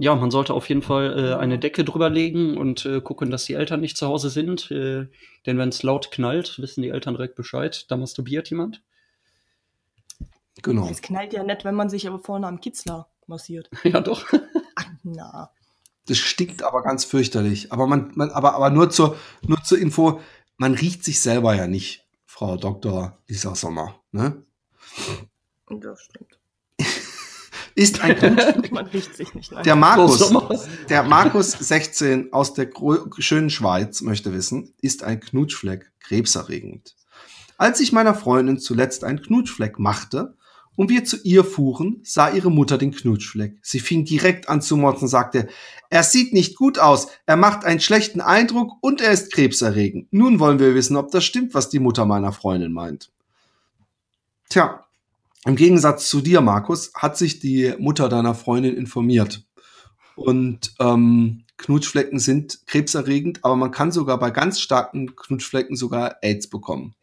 [0.00, 3.46] Ja, man sollte auf jeden Fall äh, eine Decke drüber legen und äh, gucken, dass
[3.46, 4.70] die Eltern nicht zu Hause sind.
[4.70, 5.08] Äh,
[5.44, 7.84] denn wenn es laut knallt, wissen die Eltern direkt Bescheid.
[7.88, 8.80] Da masturbiert jemand.
[10.62, 10.88] genau.
[10.88, 13.70] Es knallt ja nett, wenn man sich aber vorne am Kitzler massiert.
[13.82, 14.24] ja, doch.
[14.76, 15.50] Ach, na.
[16.06, 17.72] Das stinkt aber ganz fürchterlich.
[17.72, 20.20] Aber man, man aber, aber nur zur, nur zur Info,
[20.58, 23.18] man riecht sich selber ja nicht, Frau Dr.
[23.26, 24.00] Lisa Sommer.
[24.12, 24.44] Ne?
[25.68, 26.37] Das stimmt.
[27.78, 28.72] Ist ein Knutschfleck.
[28.72, 29.52] Man riecht sich nicht.
[29.52, 29.62] Nein.
[29.62, 30.32] Der Markus,
[30.88, 32.68] der Markus 16 aus der
[33.18, 36.96] schönen Schweiz möchte wissen, ist ein Knutschfleck krebserregend?
[37.56, 40.36] Als ich meiner Freundin zuletzt einen Knutschfleck machte
[40.74, 43.60] und wir zu ihr fuhren, sah ihre Mutter den Knutschfleck.
[43.62, 45.46] Sie fing direkt an zu motzen und sagte,
[45.88, 50.12] er sieht nicht gut aus, er macht einen schlechten Eindruck und er ist krebserregend.
[50.12, 53.12] Nun wollen wir wissen, ob das stimmt, was die Mutter meiner Freundin meint.
[54.48, 54.84] Tja,
[55.44, 59.44] im Gegensatz zu dir, Markus, hat sich die Mutter deiner Freundin informiert.
[60.16, 66.48] Und ähm, Knutschflecken sind krebserregend, aber man kann sogar bei ganz starken Knutschflecken sogar AIDS
[66.48, 66.94] bekommen.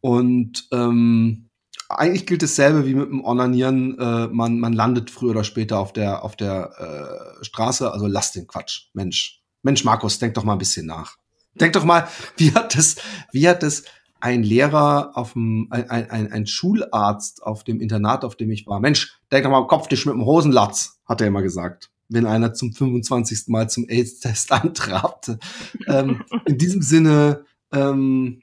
[0.00, 1.48] Und ähm,
[1.88, 3.98] eigentlich gilt dasselbe wie mit dem Onanieren.
[3.98, 7.90] Äh, man, man landet früher oder später auf der, auf der äh, Straße.
[7.92, 8.88] Also lass den Quatsch.
[8.94, 9.42] Mensch.
[9.62, 11.16] Mensch, Markus, denk doch mal ein bisschen nach.
[11.54, 12.96] Denk doch mal, wie hat das,
[13.30, 13.84] wie hat das
[14.22, 18.78] ein Lehrer auf dem, ein, ein, ein, Schularzt auf dem Internat, auf dem ich war.
[18.78, 22.72] Mensch, denk mal, kopf dich mit dem Hosenlatz, hat er immer gesagt, wenn einer zum
[22.72, 23.48] 25.
[23.48, 25.40] Mal zum AIDS-Test antrabte.
[25.88, 28.42] ähm, in diesem Sinne, ähm,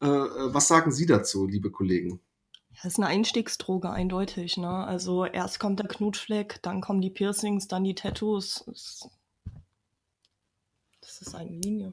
[0.00, 2.18] äh, was sagen Sie dazu, liebe Kollegen?
[2.74, 4.56] Das ist eine Einstiegsdroge, eindeutig.
[4.56, 4.68] Ne?
[4.68, 8.64] Also erst kommt der Knutschfleck, dann kommen die Piercings, dann die Tattoos.
[11.00, 11.92] Das ist eine Linie.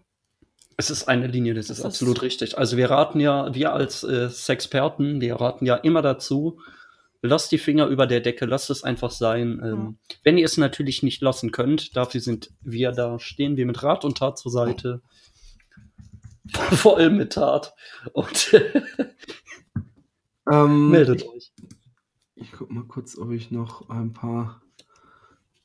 [0.79, 2.57] Es ist eine Linie, das, Das ist ist- absolut richtig.
[2.57, 6.61] Also wir raten ja, wir als äh, Sexperten, wir raten ja immer dazu,
[7.21, 9.61] lasst die Finger über der Decke, lasst es einfach sein.
[9.61, 13.83] Ähm, Wenn ihr es natürlich nicht lassen könnt, dafür sind wir da, stehen wir mit
[13.83, 15.01] Rat und Tat zur Seite.
[16.71, 17.73] Vor allem mit Tat.
[18.13, 18.55] Und
[20.49, 21.51] Ähm, meldet ich, euch.
[22.35, 24.61] ich guck mal kurz, ob ich noch ein paar.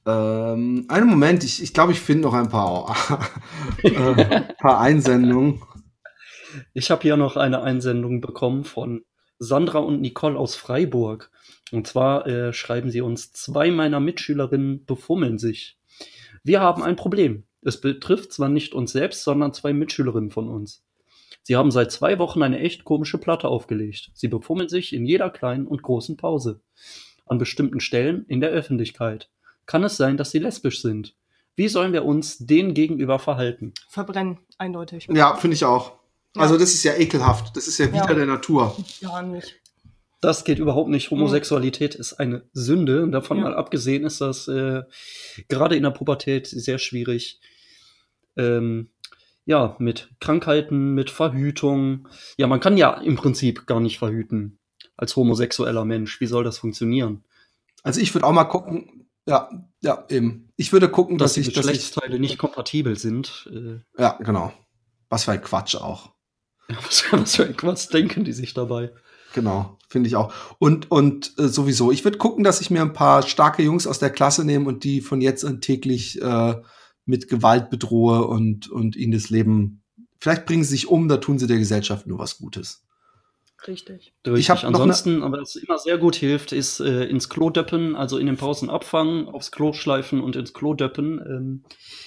[0.06, 2.94] Ähm, einen Moment, ich, ich glaube, ich finde noch ein paar,
[3.82, 5.62] äh, paar Einsendungen.
[6.72, 9.04] Ich habe hier noch eine Einsendung bekommen von
[9.38, 11.30] Sandra und Nicole aus Freiburg.
[11.72, 15.78] Und zwar äh, schreiben sie uns, zwei meiner Mitschülerinnen befummeln sich.
[16.42, 17.44] Wir haben ein Problem.
[17.62, 20.84] Es betrifft zwar nicht uns selbst, sondern zwei Mitschülerinnen von uns.
[21.42, 24.10] Sie haben seit zwei Wochen eine echt komische Platte aufgelegt.
[24.14, 26.60] Sie befummeln sich in jeder kleinen und großen Pause.
[27.26, 29.30] An bestimmten Stellen in der Öffentlichkeit.
[29.66, 31.14] Kann es sein, dass sie lesbisch sind?
[31.56, 33.72] Wie sollen wir uns denen gegenüber verhalten?
[33.88, 35.06] Verbrennen, eindeutig.
[35.12, 35.92] Ja, finde ich auch.
[36.34, 36.42] Ja.
[36.42, 37.56] Also, das ist ja ekelhaft.
[37.56, 38.14] Das ist ja wieder Ja.
[38.14, 38.76] der Natur.
[39.00, 39.54] Ja, nicht.
[40.20, 41.10] Das geht überhaupt nicht.
[41.10, 43.02] Homosexualität ist eine Sünde.
[43.04, 43.44] Und davon Ja.
[43.44, 44.82] mal abgesehen ist das äh,
[45.48, 47.40] gerade in der Pubertät sehr schwierig.
[48.36, 48.88] Ähm,
[49.46, 52.08] ja, mit Krankheiten, mit Verhütung.
[52.36, 54.58] Ja, man kann ja im Prinzip gar nicht verhüten
[54.96, 56.20] als homosexueller Mensch.
[56.20, 57.22] Wie soll das funktionieren?
[57.82, 59.48] Also, ich würde auch mal gucken, Ja,
[59.80, 60.48] ja, eben.
[60.56, 63.50] Ich würde gucken, dass, dass, die ich, dass ich, Geschlechtsteile nicht kompatibel sind.
[63.50, 64.52] Äh, ja, genau.
[65.08, 66.10] Was für ein Quatsch auch.
[66.68, 68.92] was, was für ein Quatsch denken die sich dabei?
[69.32, 70.32] Genau, finde ich auch.
[70.58, 73.98] Und, und äh, sowieso, ich würde gucken, dass ich mir ein paar starke Jungs aus
[73.98, 76.54] der Klasse nehme und die von jetzt an täglich äh,
[77.04, 79.82] mit Gewalt bedrohe und, und ihnen das Leben.
[80.20, 82.84] Vielleicht bringen sie sich um, da tun sie der Gesellschaft nur was Gutes.
[83.66, 84.12] Richtig.
[84.26, 84.40] Richtig.
[84.40, 87.96] Ich hab noch Ansonsten, aber was immer sehr gut hilft, ist äh, ins Klo döppen,
[87.96, 91.20] also in den Pausen abfangen, aufs Klo schleifen und ins Klo döppen.
[91.26, 91.64] Ähm,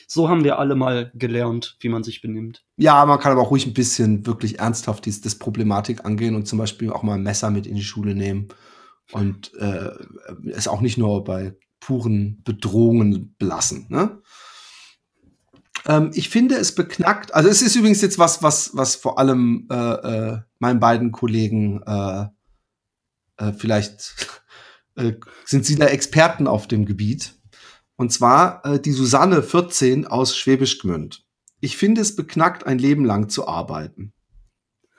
[0.08, 2.63] so haben wir alle mal gelernt, wie man sich benimmt.
[2.78, 6.48] Ja, man kann aber auch ruhig ein bisschen wirklich ernsthaft dies, das Problematik angehen und
[6.48, 8.50] zum Beispiel auch mal ein Messer mit in die Schule nehmen
[9.12, 9.91] und äh,
[10.52, 13.88] es auch nicht nur bei puren Bedrohungen belassen.
[13.89, 14.22] Ne?
[15.88, 19.67] Ähm, ich finde es beknackt, also es ist übrigens jetzt was, was, was vor allem
[19.71, 22.26] äh, äh, meinen beiden Kollegen äh,
[23.38, 24.15] äh, vielleicht
[24.95, 25.13] äh,
[25.45, 27.34] sind sie da Experten auf dem Gebiet.
[27.95, 31.26] Und zwar äh, die Susanne 14 aus Schwäbisch Gmünd.
[31.60, 34.13] Ich finde es beknackt, ein Leben lang zu arbeiten.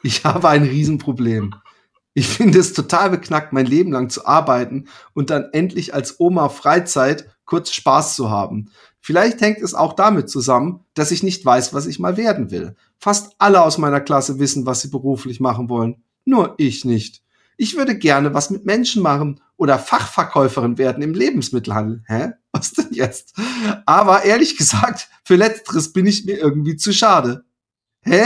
[0.02, 1.54] Ich habe ein Riesenproblem.
[2.14, 6.48] Ich finde es total beknackt, mein Leben lang zu arbeiten und dann endlich als Oma
[6.48, 8.72] Freizeit kurz Spaß zu haben.
[9.00, 12.76] Vielleicht hängt es auch damit zusammen, dass ich nicht weiß, was ich mal werden will.
[12.98, 16.02] Fast alle aus meiner Klasse wissen, was sie beruflich machen wollen.
[16.24, 17.22] Nur ich nicht.
[17.56, 22.04] Ich würde gerne was mit Menschen machen oder Fachverkäuferin werden im Lebensmittelhandel.
[22.06, 22.32] Hä?
[22.52, 23.34] Was denn jetzt?
[23.84, 27.44] Aber ehrlich gesagt, für letzteres bin ich mir irgendwie zu schade.
[28.02, 28.24] Hä?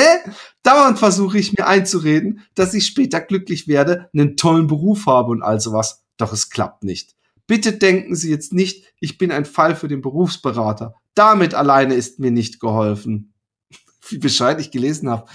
[0.63, 5.43] Dauernd versuche ich mir einzureden, dass ich später glücklich werde, einen tollen Beruf habe und
[5.43, 6.05] all sowas.
[6.19, 7.15] Doch es klappt nicht.
[7.47, 10.95] Bitte denken Sie jetzt nicht, ich bin ein Fall für den Berufsberater.
[11.15, 13.35] Damit alleine ist mir nicht geholfen.
[14.09, 15.27] Wie Bescheid ich gelesen habe.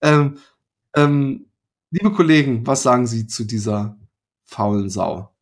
[0.00, 0.38] Ähm,
[0.94, 1.46] ähm,
[1.90, 3.98] liebe Kollegen, was sagen Sie zu dieser
[4.44, 5.36] faulen Sau?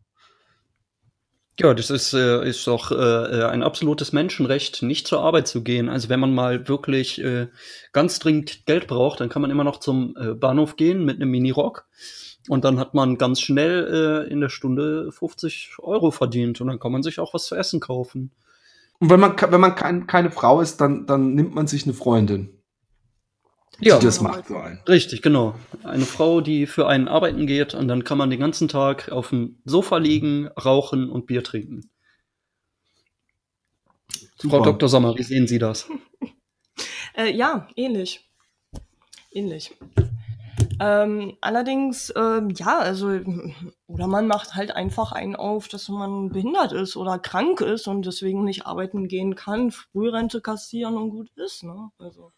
[1.61, 5.89] Ja, das ist, äh, ist doch äh, ein absolutes Menschenrecht, nicht zur Arbeit zu gehen.
[5.89, 7.47] Also wenn man mal wirklich äh,
[7.93, 11.31] ganz dringend Geld braucht, dann kann man immer noch zum äh, Bahnhof gehen mit einem
[11.31, 11.87] Minirock.
[12.49, 16.79] Und dann hat man ganz schnell äh, in der Stunde 50 Euro verdient und dann
[16.79, 18.33] kann man sich auch was zu essen kaufen.
[18.99, 21.95] Und wenn man, wenn man kein, keine Frau ist, dann, dann nimmt man sich eine
[21.95, 22.51] Freundin.
[23.81, 24.81] Ja, die das macht für einen.
[24.89, 25.55] richtig, genau.
[25.83, 29.31] Eine Frau, die für einen arbeiten geht und dann kann man den ganzen Tag auf
[29.31, 31.91] dem Sofa liegen, rauchen und Bier trinken.
[34.37, 34.59] Super.
[34.59, 34.89] Frau Dr.
[34.89, 35.89] Sommer, wie sehen Sie das?
[37.17, 38.29] Äh, ja, ähnlich.
[39.31, 39.73] Ähnlich.
[40.81, 43.21] Ähm, allerdings, ähm, ja, also,
[43.87, 48.05] oder man macht halt einfach einen auf, dass man behindert ist oder krank ist und
[48.07, 51.91] deswegen nicht arbeiten gehen kann, Frührente kassieren und gut ist, ne?
[51.99, 52.33] Also.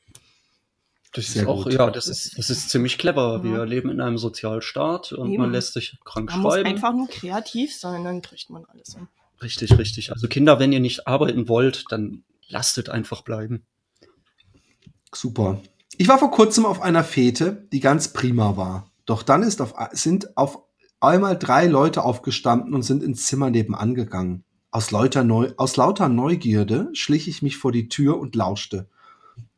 [1.13, 1.73] Das Sehr ist auch, gut.
[1.73, 3.41] ja, das ist, das ist ziemlich clever.
[3.43, 3.45] Ja.
[3.45, 5.41] Wir leben in einem Sozialstaat und Eben.
[5.43, 6.69] man lässt sich krank Man muss schreiben.
[6.69, 9.09] einfach nur kreativ sein, dann kriegt man alles hin.
[9.43, 10.13] Richtig, richtig.
[10.13, 13.65] Also Kinder, wenn ihr nicht arbeiten wollt, dann lasst es einfach bleiben.
[15.15, 15.61] Super.
[15.99, 18.91] Ich war vor kurzem auf einer Fete, die ganz prima war.
[19.07, 20.59] Doch dann ist auf, sind auf
[21.01, 24.45] einmal drei Leute aufgestanden und sind ins Zimmer nebenan gegangen.
[24.71, 28.91] Aus lauter, Neu aus lauter Neugierde schlich ich mich vor die Tür und lauschte.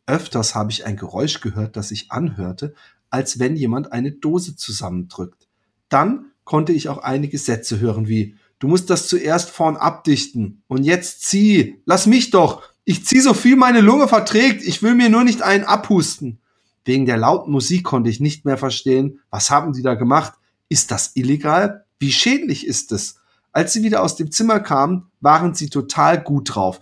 [0.06, 2.74] Öfters habe ich ein Geräusch gehört, das sich anhörte,
[3.10, 5.48] als wenn jemand eine Dose zusammendrückt.
[5.88, 10.62] Dann konnte ich auch einige Sätze hören wie Du musst das zuerst vorn abdichten.
[10.66, 11.80] Und jetzt zieh.
[11.84, 12.62] Lass mich doch.
[12.88, 14.62] Ich zieh so viel meine Lunge verträgt.
[14.66, 16.38] Ich will mir nur nicht einen abhusten.
[16.86, 19.20] Wegen der lauten Musik konnte ich nicht mehr verstehen.
[19.28, 20.32] Was haben die da gemacht?
[20.70, 21.84] Ist das illegal?
[21.98, 23.16] Wie schädlich ist es?
[23.52, 26.80] Als sie wieder aus dem Zimmer kamen, waren sie total gut drauf.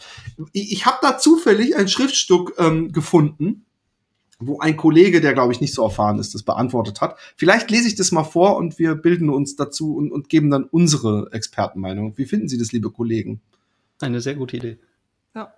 [0.53, 3.65] Ich, ich habe da zufällig ein Schriftstück ähm, gefunden,
[4.39, 7.17] wo ein Kollege, der glaube ich nicht so erfahren ist, das beantwortet hat.
[7.35, 10.69] Vielleicht lese ich das mal vor und wir bilden uns dazu und, und geben dann
[10.71, 12.17] unsere Expertenmeinung.
[12.17, 13.41] Wie finden Sie das, liebe Kollegen?
[14.01, 14.79] Eine sehr gute Idee.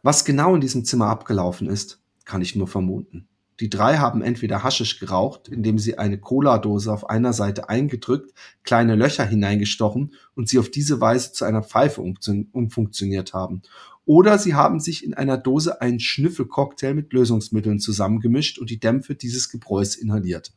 [0.02, 3.28] Was genau in diesem Zimmer abgelaufen ist, kann ich nur vermuten.
[3.60, 8.94] Die drei haben entweder Haschisch geraucht, indem sie eine Cola-Dose auf einer Seite eingedrückt, kleine
[8.94, 13.62] Löcher hineingestochen und sie auf diese Weise zu einer Pfeife umfun- umfunktioniert haben.
[14.04, 19.16] Oder sie haben sich in einer Dose einen Schnüffelcocktail mit Lösungsmitteln zusammengemischt und die Dämpfe
[19.16, 20.52] dieses Gebräus inhaliert.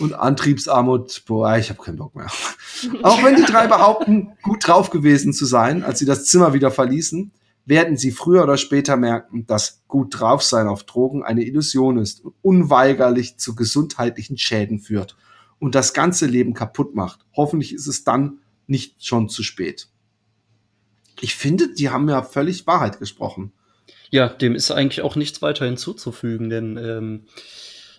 [0.00, 1.24] und Antriebsarmut.
[1.26, 2.30] Boah, ich habe keinen Bock mehr.
[3.02, 6.70] Auch wenn die drei behaupten, gut drauf gewesen zu sein, als sie das Zimmer wieder
[6.70, 7.32] verließen,
[7.64, 12.24] werden sie früher oder später merken, dass gut drauf sein auf Drogen eine Illusion ist
[12.24, 15.16] und unweigerlich zu gesundheitlichen Schäden führt
[15.58, 17.26] und das ganze Leben kaputt macht.
[17.36, 19.88] Hoffentlich ist es dann nicht schon zu spät.
[21.20, 23.52] Ich finde, die haben ja völlig Wahrheit gesprochen.
[24.10, 27.26] Ja, dem ist eigentlich auch nichts weiter hinzuzufügen, denn ähm,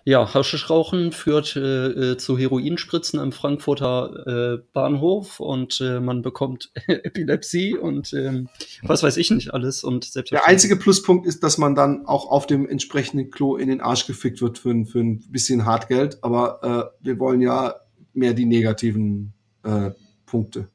[0.06, 6.72] ja, Haschischrauchen führt äh, äh, zu Heroinspritzen am Frankfurter äh, Bahnhof und äh, man bekommt
[6.88, 8.50] Epilepsie und ähm,
[8.82, 9.84] was weiß ich nicht alles.
[9.84, 13.82] Und Der einzige Pluspunkt ist, dass man dann auch auf dem entsprechenden Klo in den
[13.82, 16.24] Arsch gefickt wird für, für ein bisschen Hartgeld.
[16.24, 17.76] Aber äh, wir wollen ja
[18.14, 19.92] mehr die negativen äh,
[20.26, 20.70] Punkte.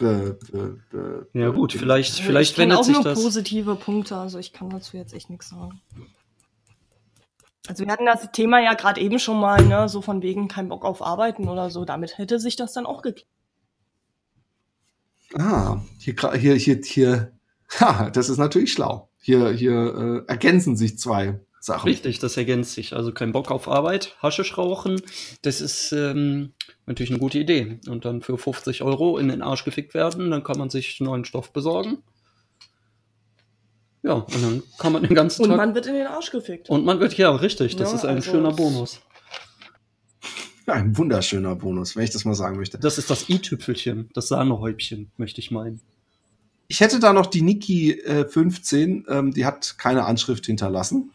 [0.00, 3.22] Be, be, be, ja gut, vielleicht, vielleicht ich wendet auch sich nur das.
[3.22, 5.78] positive Punkte, also ich kann dazu jetzt echt nichts sagen.
[7.68, 10.70] Also wir hatten das Thema ja gerade eben schon mal, ne, so von wegen kein
[10.70, 11.84] Bock auf Arbeiten oder so.
[11.84, 13.28] Damit hätte sich das dann auch geklärt.
[15.34, 17.32] Ah, hier, hier, hier, hier,
[17.78, 19.10] ha, das ist natürlich schlau.
[19.18, 21.88] Hier, hier äh, ergänzen sich zwei Sachen.
[21.88, 22.94] Richtig, das ergänzt sich.
[22.94, 25.00] Also kein Bock auf Arbeit, Haschisch rauchen,
[25.42, 26.54] das ist ähm,
[26.86, 27.78] natürlich eine gute Idee.
[27.86, 31.24] Und dann für 50 Euro in den Arsch gefickt werden, dann kann man sich neuen
[31.24, 32.02] Stoff besorgen
[34.02, 35.50] ja, und dann kann man den ganzen Tag.
[35.50, 36.70] Und man wird in den Arsch gefickt.
[36.70, 37.76] Und man wird, ja, richtig.
[37.76, 39.00] Das ja, ist ein also schöner Bonus.
[40.66, 42.78] Ein wunderschöner Bonus, wenn ich das mal sagen möchte.
[42.78, 45.80] Das ist das i-Tüpfelchen, das Sahnehäubchen, möchte ich meinen.
[46.68, 51.10] Ich hätte da noch die Niki äh, 15, ähm, die hat keine Anschrift hinterlassen.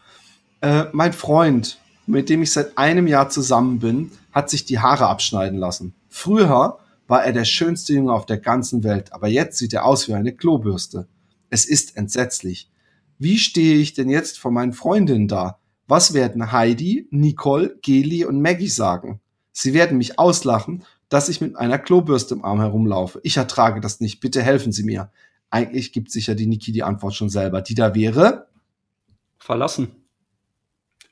[0.66, 5.06] Äh, mein Freund, mit dem ich seit einem Jahr zusammen bin, hat sich die Haare
[5.06, 5.94] abschneiden lassen.
[6.10, 10.08] Früher war er der schönste Junge auf der ganzen Welt, aber jetzt sieht er aus
[10.08, 11.08] wie eine Klobürste.
[11.52, 12.72] Es ist entsetzlich.
[13.20, 15.60] Wie stehe ich denn jetzt vor meinen Freundinnen da?
[15.88, 19.22] Was werden Heidi, Nicole, Geli und Maggie sagen?
[19.52, 23.20] Sie werden mich auslachen, dass ich mit einer Klobürste im Arm herumlaufe.
[23.22, 24.20] Ich ertrage das nicht.
[24.20, 25.12] Bitte helfen Sie mir.
[25.52, 27.62] Eigentlich gibt sicher die Niki die Antwort schon selber.
[27.62, 28.48] Die da wäre?
[29.38, 30.05] Verlassen.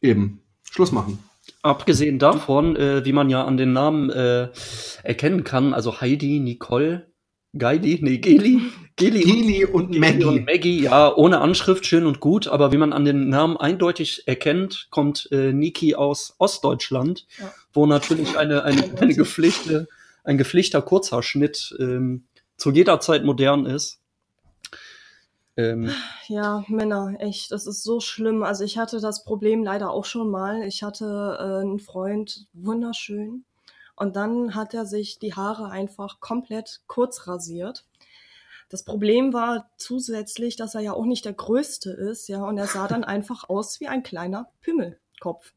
[0.03, 0.41] Eben.
[0.63, 1.17] Schluss machen.
[1.61, 4.49] Abgesehen davon, äh, wie man ja an den Namen äh,
[5.03, 7.07] erkennen kann, also Heidi, Nicole,
[7.57, 8.61] Geili, nee, Geli,
[8.95, 10.23] Geli, Geli und, und Maggie.
[10.23, 14.27] und Maggie, ja, ohne Anschrift, schön und gut, aber wie man an den Namen eindeutig
[14.27, 17.53] erkennt, kommt äh, Niki aus Ostdeutschland, ja.
[17.71, 19.87] wo natürlich eine, eine, eine gepflegte,
[20.23, 22.23] ein gepflegter Kurzhaarschnitt ähm,
[22.57, 23.99] zu jeder Zeit modern ist.
[25.55, 25.91] Ähm,
[26.27, 28.43] ja, Männer, echt, das ist so schlimm.
[28.43, 30.63] Also ich hatte das Problem leider auch schon mal.
[30.63, 33.45] Ich hatte äh, einen Freund, wunderschön,
[33.95, 37.85] und dann hat er sich die Haare einfach komplett kurz rasiert.
[38.69, 42.67] Das Problem war zusätzlich, dass er ja auch nicht der Größte ist, ja, und er
[42.67, 45.53] sah dann einfach aus wie ein kleiner Pimmelkopf.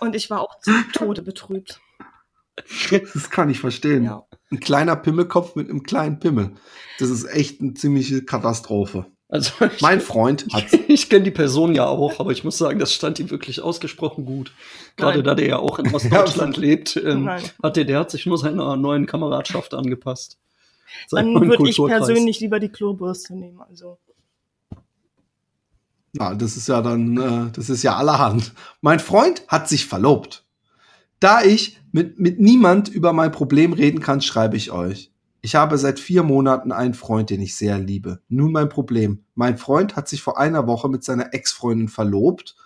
[0.00, 1.80] und ich war auch zu Tode betrübt.
[3.14, 4.04] Das kann ich verstehen.
[4.04, 4.24] Ja.
[4.50, 6.52] Ein kleiner Pimmelkopf mit einem kleinen Pimmel.
[6.98, 9.06] Das ist echt eine ziemliche Katastrophe.
[9.28, 10.64] Also ich, mein Freund hat.
[10.72, 13.60] Ich, ich kenne die Person ja auch, aber ich muss sagen, das stand ihm wirklich
[13.60, 14.52] ausgesprochen gut.
[14.96, 18.38] Gerade da der ja auch in Ostdeutschland lebt, ähm, hat der, der hat sich nur
[18.38, 20.38] seiner neuen Kameradschaft angepasst.
[21.10, 23.60] Dann würde ich persönlich lieber die Klobürste nehmen.
[23.60, 23.98] Also.
[26.14, 28.52] Ja, das ist ja dann, äh, das ist ja allerhand.
[28.80, 30.44] Mein Freund hat sich verlobt.
[31.20, 35.12] Da ich mit, mit niemand über mein Problem reden kann, schreibe ich euch.
[35.40, 38.20] Ich habe seit vier Monaten einen Freund, den ich sehr liebe.
[38.28, 39.24] Nun mein Problem.
[39.34, 42.56] Mein Freund hat sich vor einer Woche mit seiner Ex-Freundin verlobt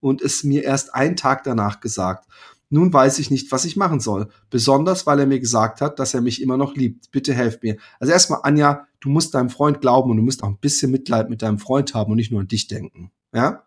[0.00, 2.26] und es mir erst einen Tag danach gesagt.
[2.70, 4.28] Nun weiß ich nicht, was ich machen soll.
[4.48, 7.10] Besonders, weil er mir gesagt hat, dass er mich immer noch liebt.
[7.10, 7.76] Bitte helft mir.
[8.00, 11.28] Also erstmal, Anja, du musst deinem Freund glauben und du musst auch ein bisschen Mitleid
[11.28, 13.10] mit deinem Freund haben und nicht nur an dich denken.
[13.34, 13.64] Ja?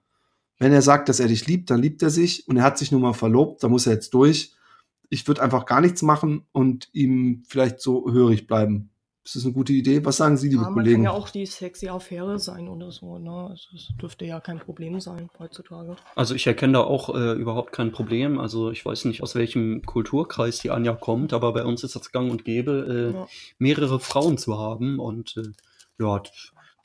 [0.57, 2.91] Wenn er sagt, dass er dich liebt, dann liebt er sich und er hat sich
[2.91, 4.55] nun mal verlobt, dann muss er jetzt durch
[5.09, 8.89] ich würde einfach gar nichts machen und ihm vielleicht so hörig bleiben.
[9.23, 10.05] Ist das eine gute Idee?
[10.05, 10.97] Was sagen Sie, liebe ja, man Kollegen?
[10.97, 13.17] kann ja auch die sexy Affäre sein oder so.
[13.17, 13.31] Ne?
[13.49, 15.95] Also das dürfte ja kein Problem sein heutzutage.
[16.15, 18.39] Also ich erkenne da auch äh, überhaupt kein Problem.
[18.39, 22.11] Also ich weiß nicht, aus welchem Kulturkreis die Anja kommt, aber bei uns ist das
[22.11, 23.27] gang und gäbe, äh, ja.
[23.57, 24.99] mehrere Frauen zu haben.
[24.99, 25.53] Und äh,
[25.97, 26.21] ja,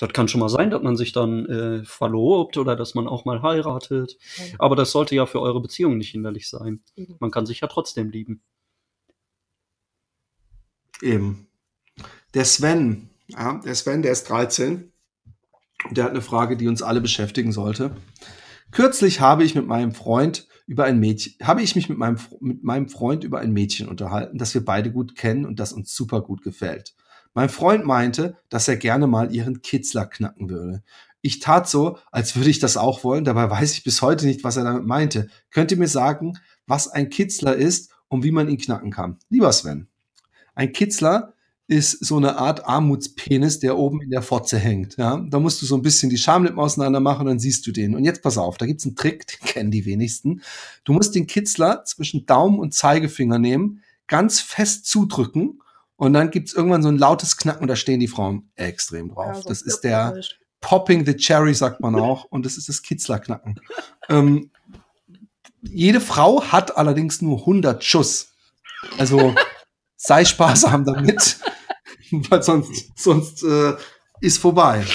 [0.00, 3.26] das kann schon mal sein, dass man sich dann äh, verlobt oder dass man auch
[3.26, 4.16] mal heiratet.
[4.38, 4.44] Ja.
[4.58, 6.80] Aber das sollte ja für eure Beziehung nicht hinderlich sein.
[6.96, 7.16] Mhm.
[7.20, 8.42] Man kann sich ja trotzdem lieben.
[11.02, 11.48] Eben.
[12.32, 14.90] Der Sven, ja, der Sven, der ist 13.
[15.90, 17.94] Der hat eine Frage, die uns alle beschäftigen sollte.
[18.70, 22.64] Kürzlich habe ich mit meinem Freund über ein Mädchen, habe ich mich mit meinem, mit
[22.64, 26.22] meinem Freund über ein Mädchen unterhalten, das wir beide gut kennen und das uns super
[26.22, 26.94] gut gefällt.
[27.34, 30.82] Mein Freund meinte, dass er gerne mal ihren Kitzler knacken würde.
[31.22, 34.42] Ich tat so, als würde ich das auch wollen, dabei weiß ich bis heute nicht,
[34.42, 35.28] was er damit meinte.
[35.50, 39.18] Könnt ihr mir sagen, was ein Kitzler ist und wie man ihn knacken kann?
[39.28, 39.88] Lieber Sven,
[40.54, 41.34] ein Kitzler
[41.70, 44.96] ist so eine Art Armutspenis, der oben in der Fotze hängt.
[44.96, 45.24] Ja?
[45.30, 47.94] Da musst du so ein bisschen die Schamlippen auseinander machen und dann siehst du den.
[47.94, 50.42] Und jetzt pass auf, da gibt's einen Trick, den kennen die wenigsten.
[50.84, 55.60] Du musst den Kitzler zwischen Daumen und Zeigefinger nehmen, ganz fest zudrücken
[56.00, 59.36] und dann gibt's irgendwann so ein lautes Knacken und da stehen die Frauen extrem drauf.
[59.36, 60.18] Ja, so das ist der.
[60.62, 62.24] Popping the Cherry, sagt man auch.
[62.24, 63.60] Und das ist das Kitzlerknacken.
[64.08, 64.50] ähm,
[65.60, 68.32] jede Frau hat allerdings nur 100 Schuss.
[68.96, 69.34] Also
[69.96, 71.38] sei sparsam damit,
[72.10, 73.74] weil sonst, sonst äh,
[74.22, 74.86] ist vorbei.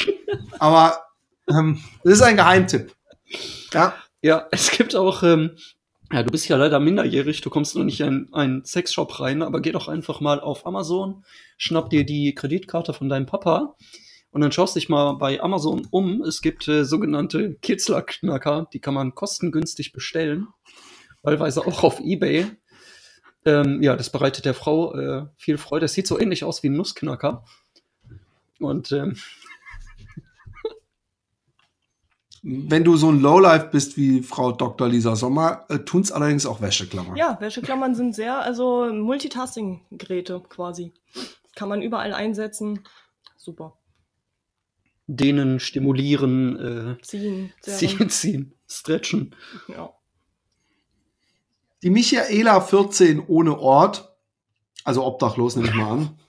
[0.58, 1.04] Aber
[1.48, 2.96] ähm, das ist ein Geheimtipp.
[3.74, 5.56] Ja, Ja, es gibt auch, ähm,
[6.12, 9.62] ja, du bist ja leider minderjährig, du kommst noch nicht in einen Sexshop rein, aber
[9.62, 11.24] geh doch einfach mal auf Amazon,
[11.58, 13.76] schnapp dir die Kreditkarte von deinem Papa
[14.32, 16.22] und dann schaust dich mal bei Amazon um.
[16.22, 20.48] Es gibt äh, sogenannte Kitzlerknacker, die kann man kostengünstig bestellen,
[21.24, 22.46] teilweise auch auf Ebay.
[23.46, 25.86] Ähm, ja, das bereitet der Frau äh, viel Freude.
[25.86, 27.46] Es sieht so ähnlich aus wie ein Nussknacker.
[28.60, 29.16] Und ähm,
[32.48, 34.88] wenn du so ein Lowlife bist wie Frau Dr.
[34.88, 37.16] Lisa Sommer, äh, tun's allerdings auch Wäscheklammern.
[37.16, 40.94] Ja, Wäscheklammern sind sehr, also Multitasking-Geräte quasi.
[41.56, 42.82] Kann man überall einsetzen.
[43.38, 43.74] Super.
[45.08, 47.46] denen stimulieren, Ziehen.
[47.46, 49.36] äh, Sehr ziehen, ziehen, stretchen.
[49.68, 49.94] Ja.
[51.84, 54.16] Die Michaela 14 ohne Ort,
[54.84, 56.20] also obdachlos nehme ich mal an,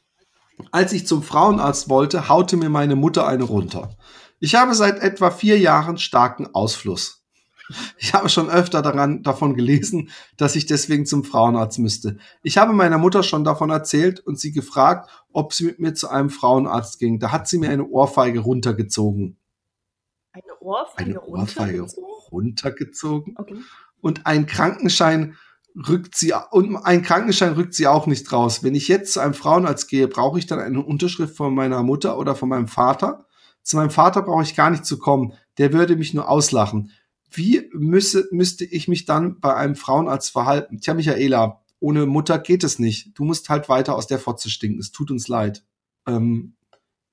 [0.72, 3.96] als ich zum Frauenarzt wollte, haute mir meine Mutter eine runter.
[4.40, 7.22] Ich habe seit etwa vier Jahren starken Ausfluss.
[7.98, 12.16] Ich habe schon öfter daran, davon gelesen, dass ich deswegen zum Frauenarzt müsste.
[12.44, 16.08] Ich habe meiner Mutter schon davon erzählt und sie gefragt, ob sie mit mir zu
[16.08, 17.18] einem Frauenarzt ging.
[17.18, 19.36] Da hat sie mir eine Ohrfeige runtergezogen.
[20.32, 22.04] Eine Ohrfeige, Eine Ohrfeige runtergezogen?
[22.30, 23.34] runtergezogen?
[23.36, 23.56] Okay.
[24.00, 25.36] und ein Krankenschein
[25.88, 28.62] rückt sie und ein Krankenschein rückt sie auch nicht raus.
[28.62, 32.16] Wenn ich jetzt zu einem Frauenarzt gehe, brauche ich dann eine Unterschrift von meiner Mutter
[32.18, 33.25] oder von meinem Vater.
[33.66, 35.32] Zu meinem Vater brauche ich gar nicht zu kommen.
[35.58, 36.92] Der würde mich nur auslachen.
[37.28, 40.78] Wie müsse, müsste ich mich dann bei einem Frauenarzt verhalten?
[40.80, 43.18] Tja, Michaela, ohne Mutter geht es nicht.
[43.18, 44.78] Du musst halt weiter aus der Fotze stinken.
[44.78, 45.64] Es tut uns leid.
[46.06, 46.54] Ähm,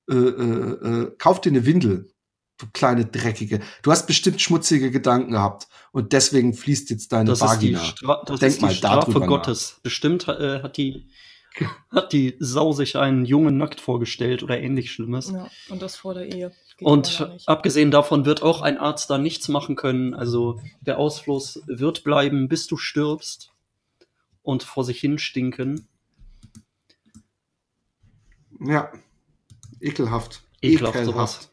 [0.08, 2.12] äh, äh, äh, kauf dir eine Windel.
[2.58, 3.60] Du kleine Dreckige.
[3.82, 5.66] Du hast bestimmt schmutzige Gedanken gehabt.
[5.90, 7.80] Und deswegen fließt jetzt deine Das ist die, Vagina.
[7.80, 9.26] Stra das Denk ist die mal Strafe darüber nach.
[9.26, 9.80] Gottes.
[9.82, 11.08] Bestimmt äh, hat, die,
[11.90, 15.30] hat die Sau sich einen Jungen nackt vorgestellt oder ähnlich Schlimmes.
[15.30, 16.52] Ja, und das vor der Ehe.
[16.76, 20.14] Geht Und abgesehen davon wird auch ein Arzt da nichts machen können.
[20.14, 23.52] Also der Ausfluss wird bleiben, bis du stirbst
[24.42, 25.88] und vor sich hin stinken.
[28.60, 28.92] Ja.
[29.80, 30.42] Ekelhaft.
[30.62, 31.50] Ekelhaft, sowas.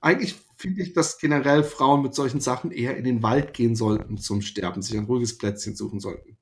[0.00, 4.18] Eigentlich finde ich, dass generell Frauen mit solchen Sachen eher in den Wald gehen sollten
[4.18, 6.37] zum Sterben, sich ein ruhiges Plätzchen suchen sollten.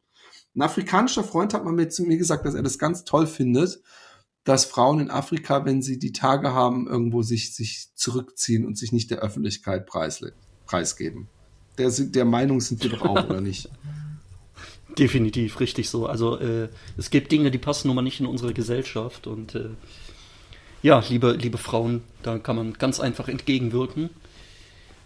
[0.56, 3.80] Ein afrikanischer Freund hat mal mir zu mir gesagt, dass er das ganz toll findet,
[4.44, 8.92] dass Frauen in Afrika, wenn sie die Tage haben, irgendwo sich, sich zurückziehen und sich
[8.92, 11.28] nicht der Öffentlichkeit preisgeben.
[11.76, 13.68] Der, der Meinung sind wir doch auch, oder nicht?
[14.98, 16.06] Definitiv, richtig so.
[16.06, 19.26] Also äh, es gibt Dinge, die passen nun mal nicht in unsere Gesellschaft.
[19.26, 19.68] Und äh,
[20.80, 24.08] ja, liebe, liebe Frauen, da kann man ganz einfach entgegenwirken.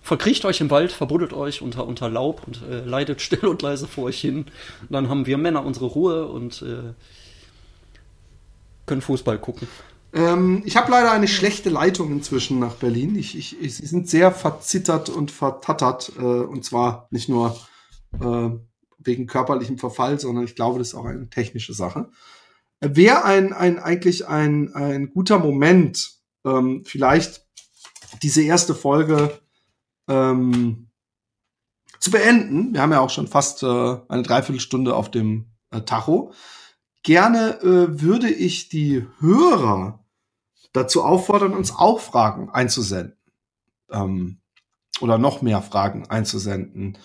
[0.02, 3.86] Verkriecht euch im Wald, verbuddelt euch unter, unter Laub und äh, leidet still und leise
[3.86, 4.46] vor euch hin.
[4.82, 6.94] Und dann haben wir Männer unsere Ruhe und äh,
[8.86, 9.68] können Fußball gucken.
[10.12, 13.16] Ähm, ich habe leider eine schlechte Leitung inzwischen nach Berlin.
[13.16, 16.12] Ich, ich, ich, sie sind sehr verzittert und vertattert.
[16.18, 17.56] Äh, und zwar nicht nur
[18.20, 18.50] äh,
[18.98, 22.10] wegen körperlichem Verfall, sondern ich glaube, das ist auch eine technische Sache.
[22.80, 27.46] Äh, Wäre ein, ein, eigentlich ein, ein guter Moment, ähm, vielleicht
[28.22, 29.38] diese erste Folge
[30.10, 30.88] ähm,
[31.98, 32.74] zu beenden.
[32.74, 36.32] Wir haben ja auch schon fast äh, eine Dreiviertelstunde auf dem äh, Tacho.
[37.02, 40.04] Gerne äh, würde ich die Hörer
[40.72, 43.16] dazu auffordern, uns auch Fragen einzusenden.
[43.90, 44.36] Ähm,
[45.00, 46.98] oder noch mehr Fragen einzusenden.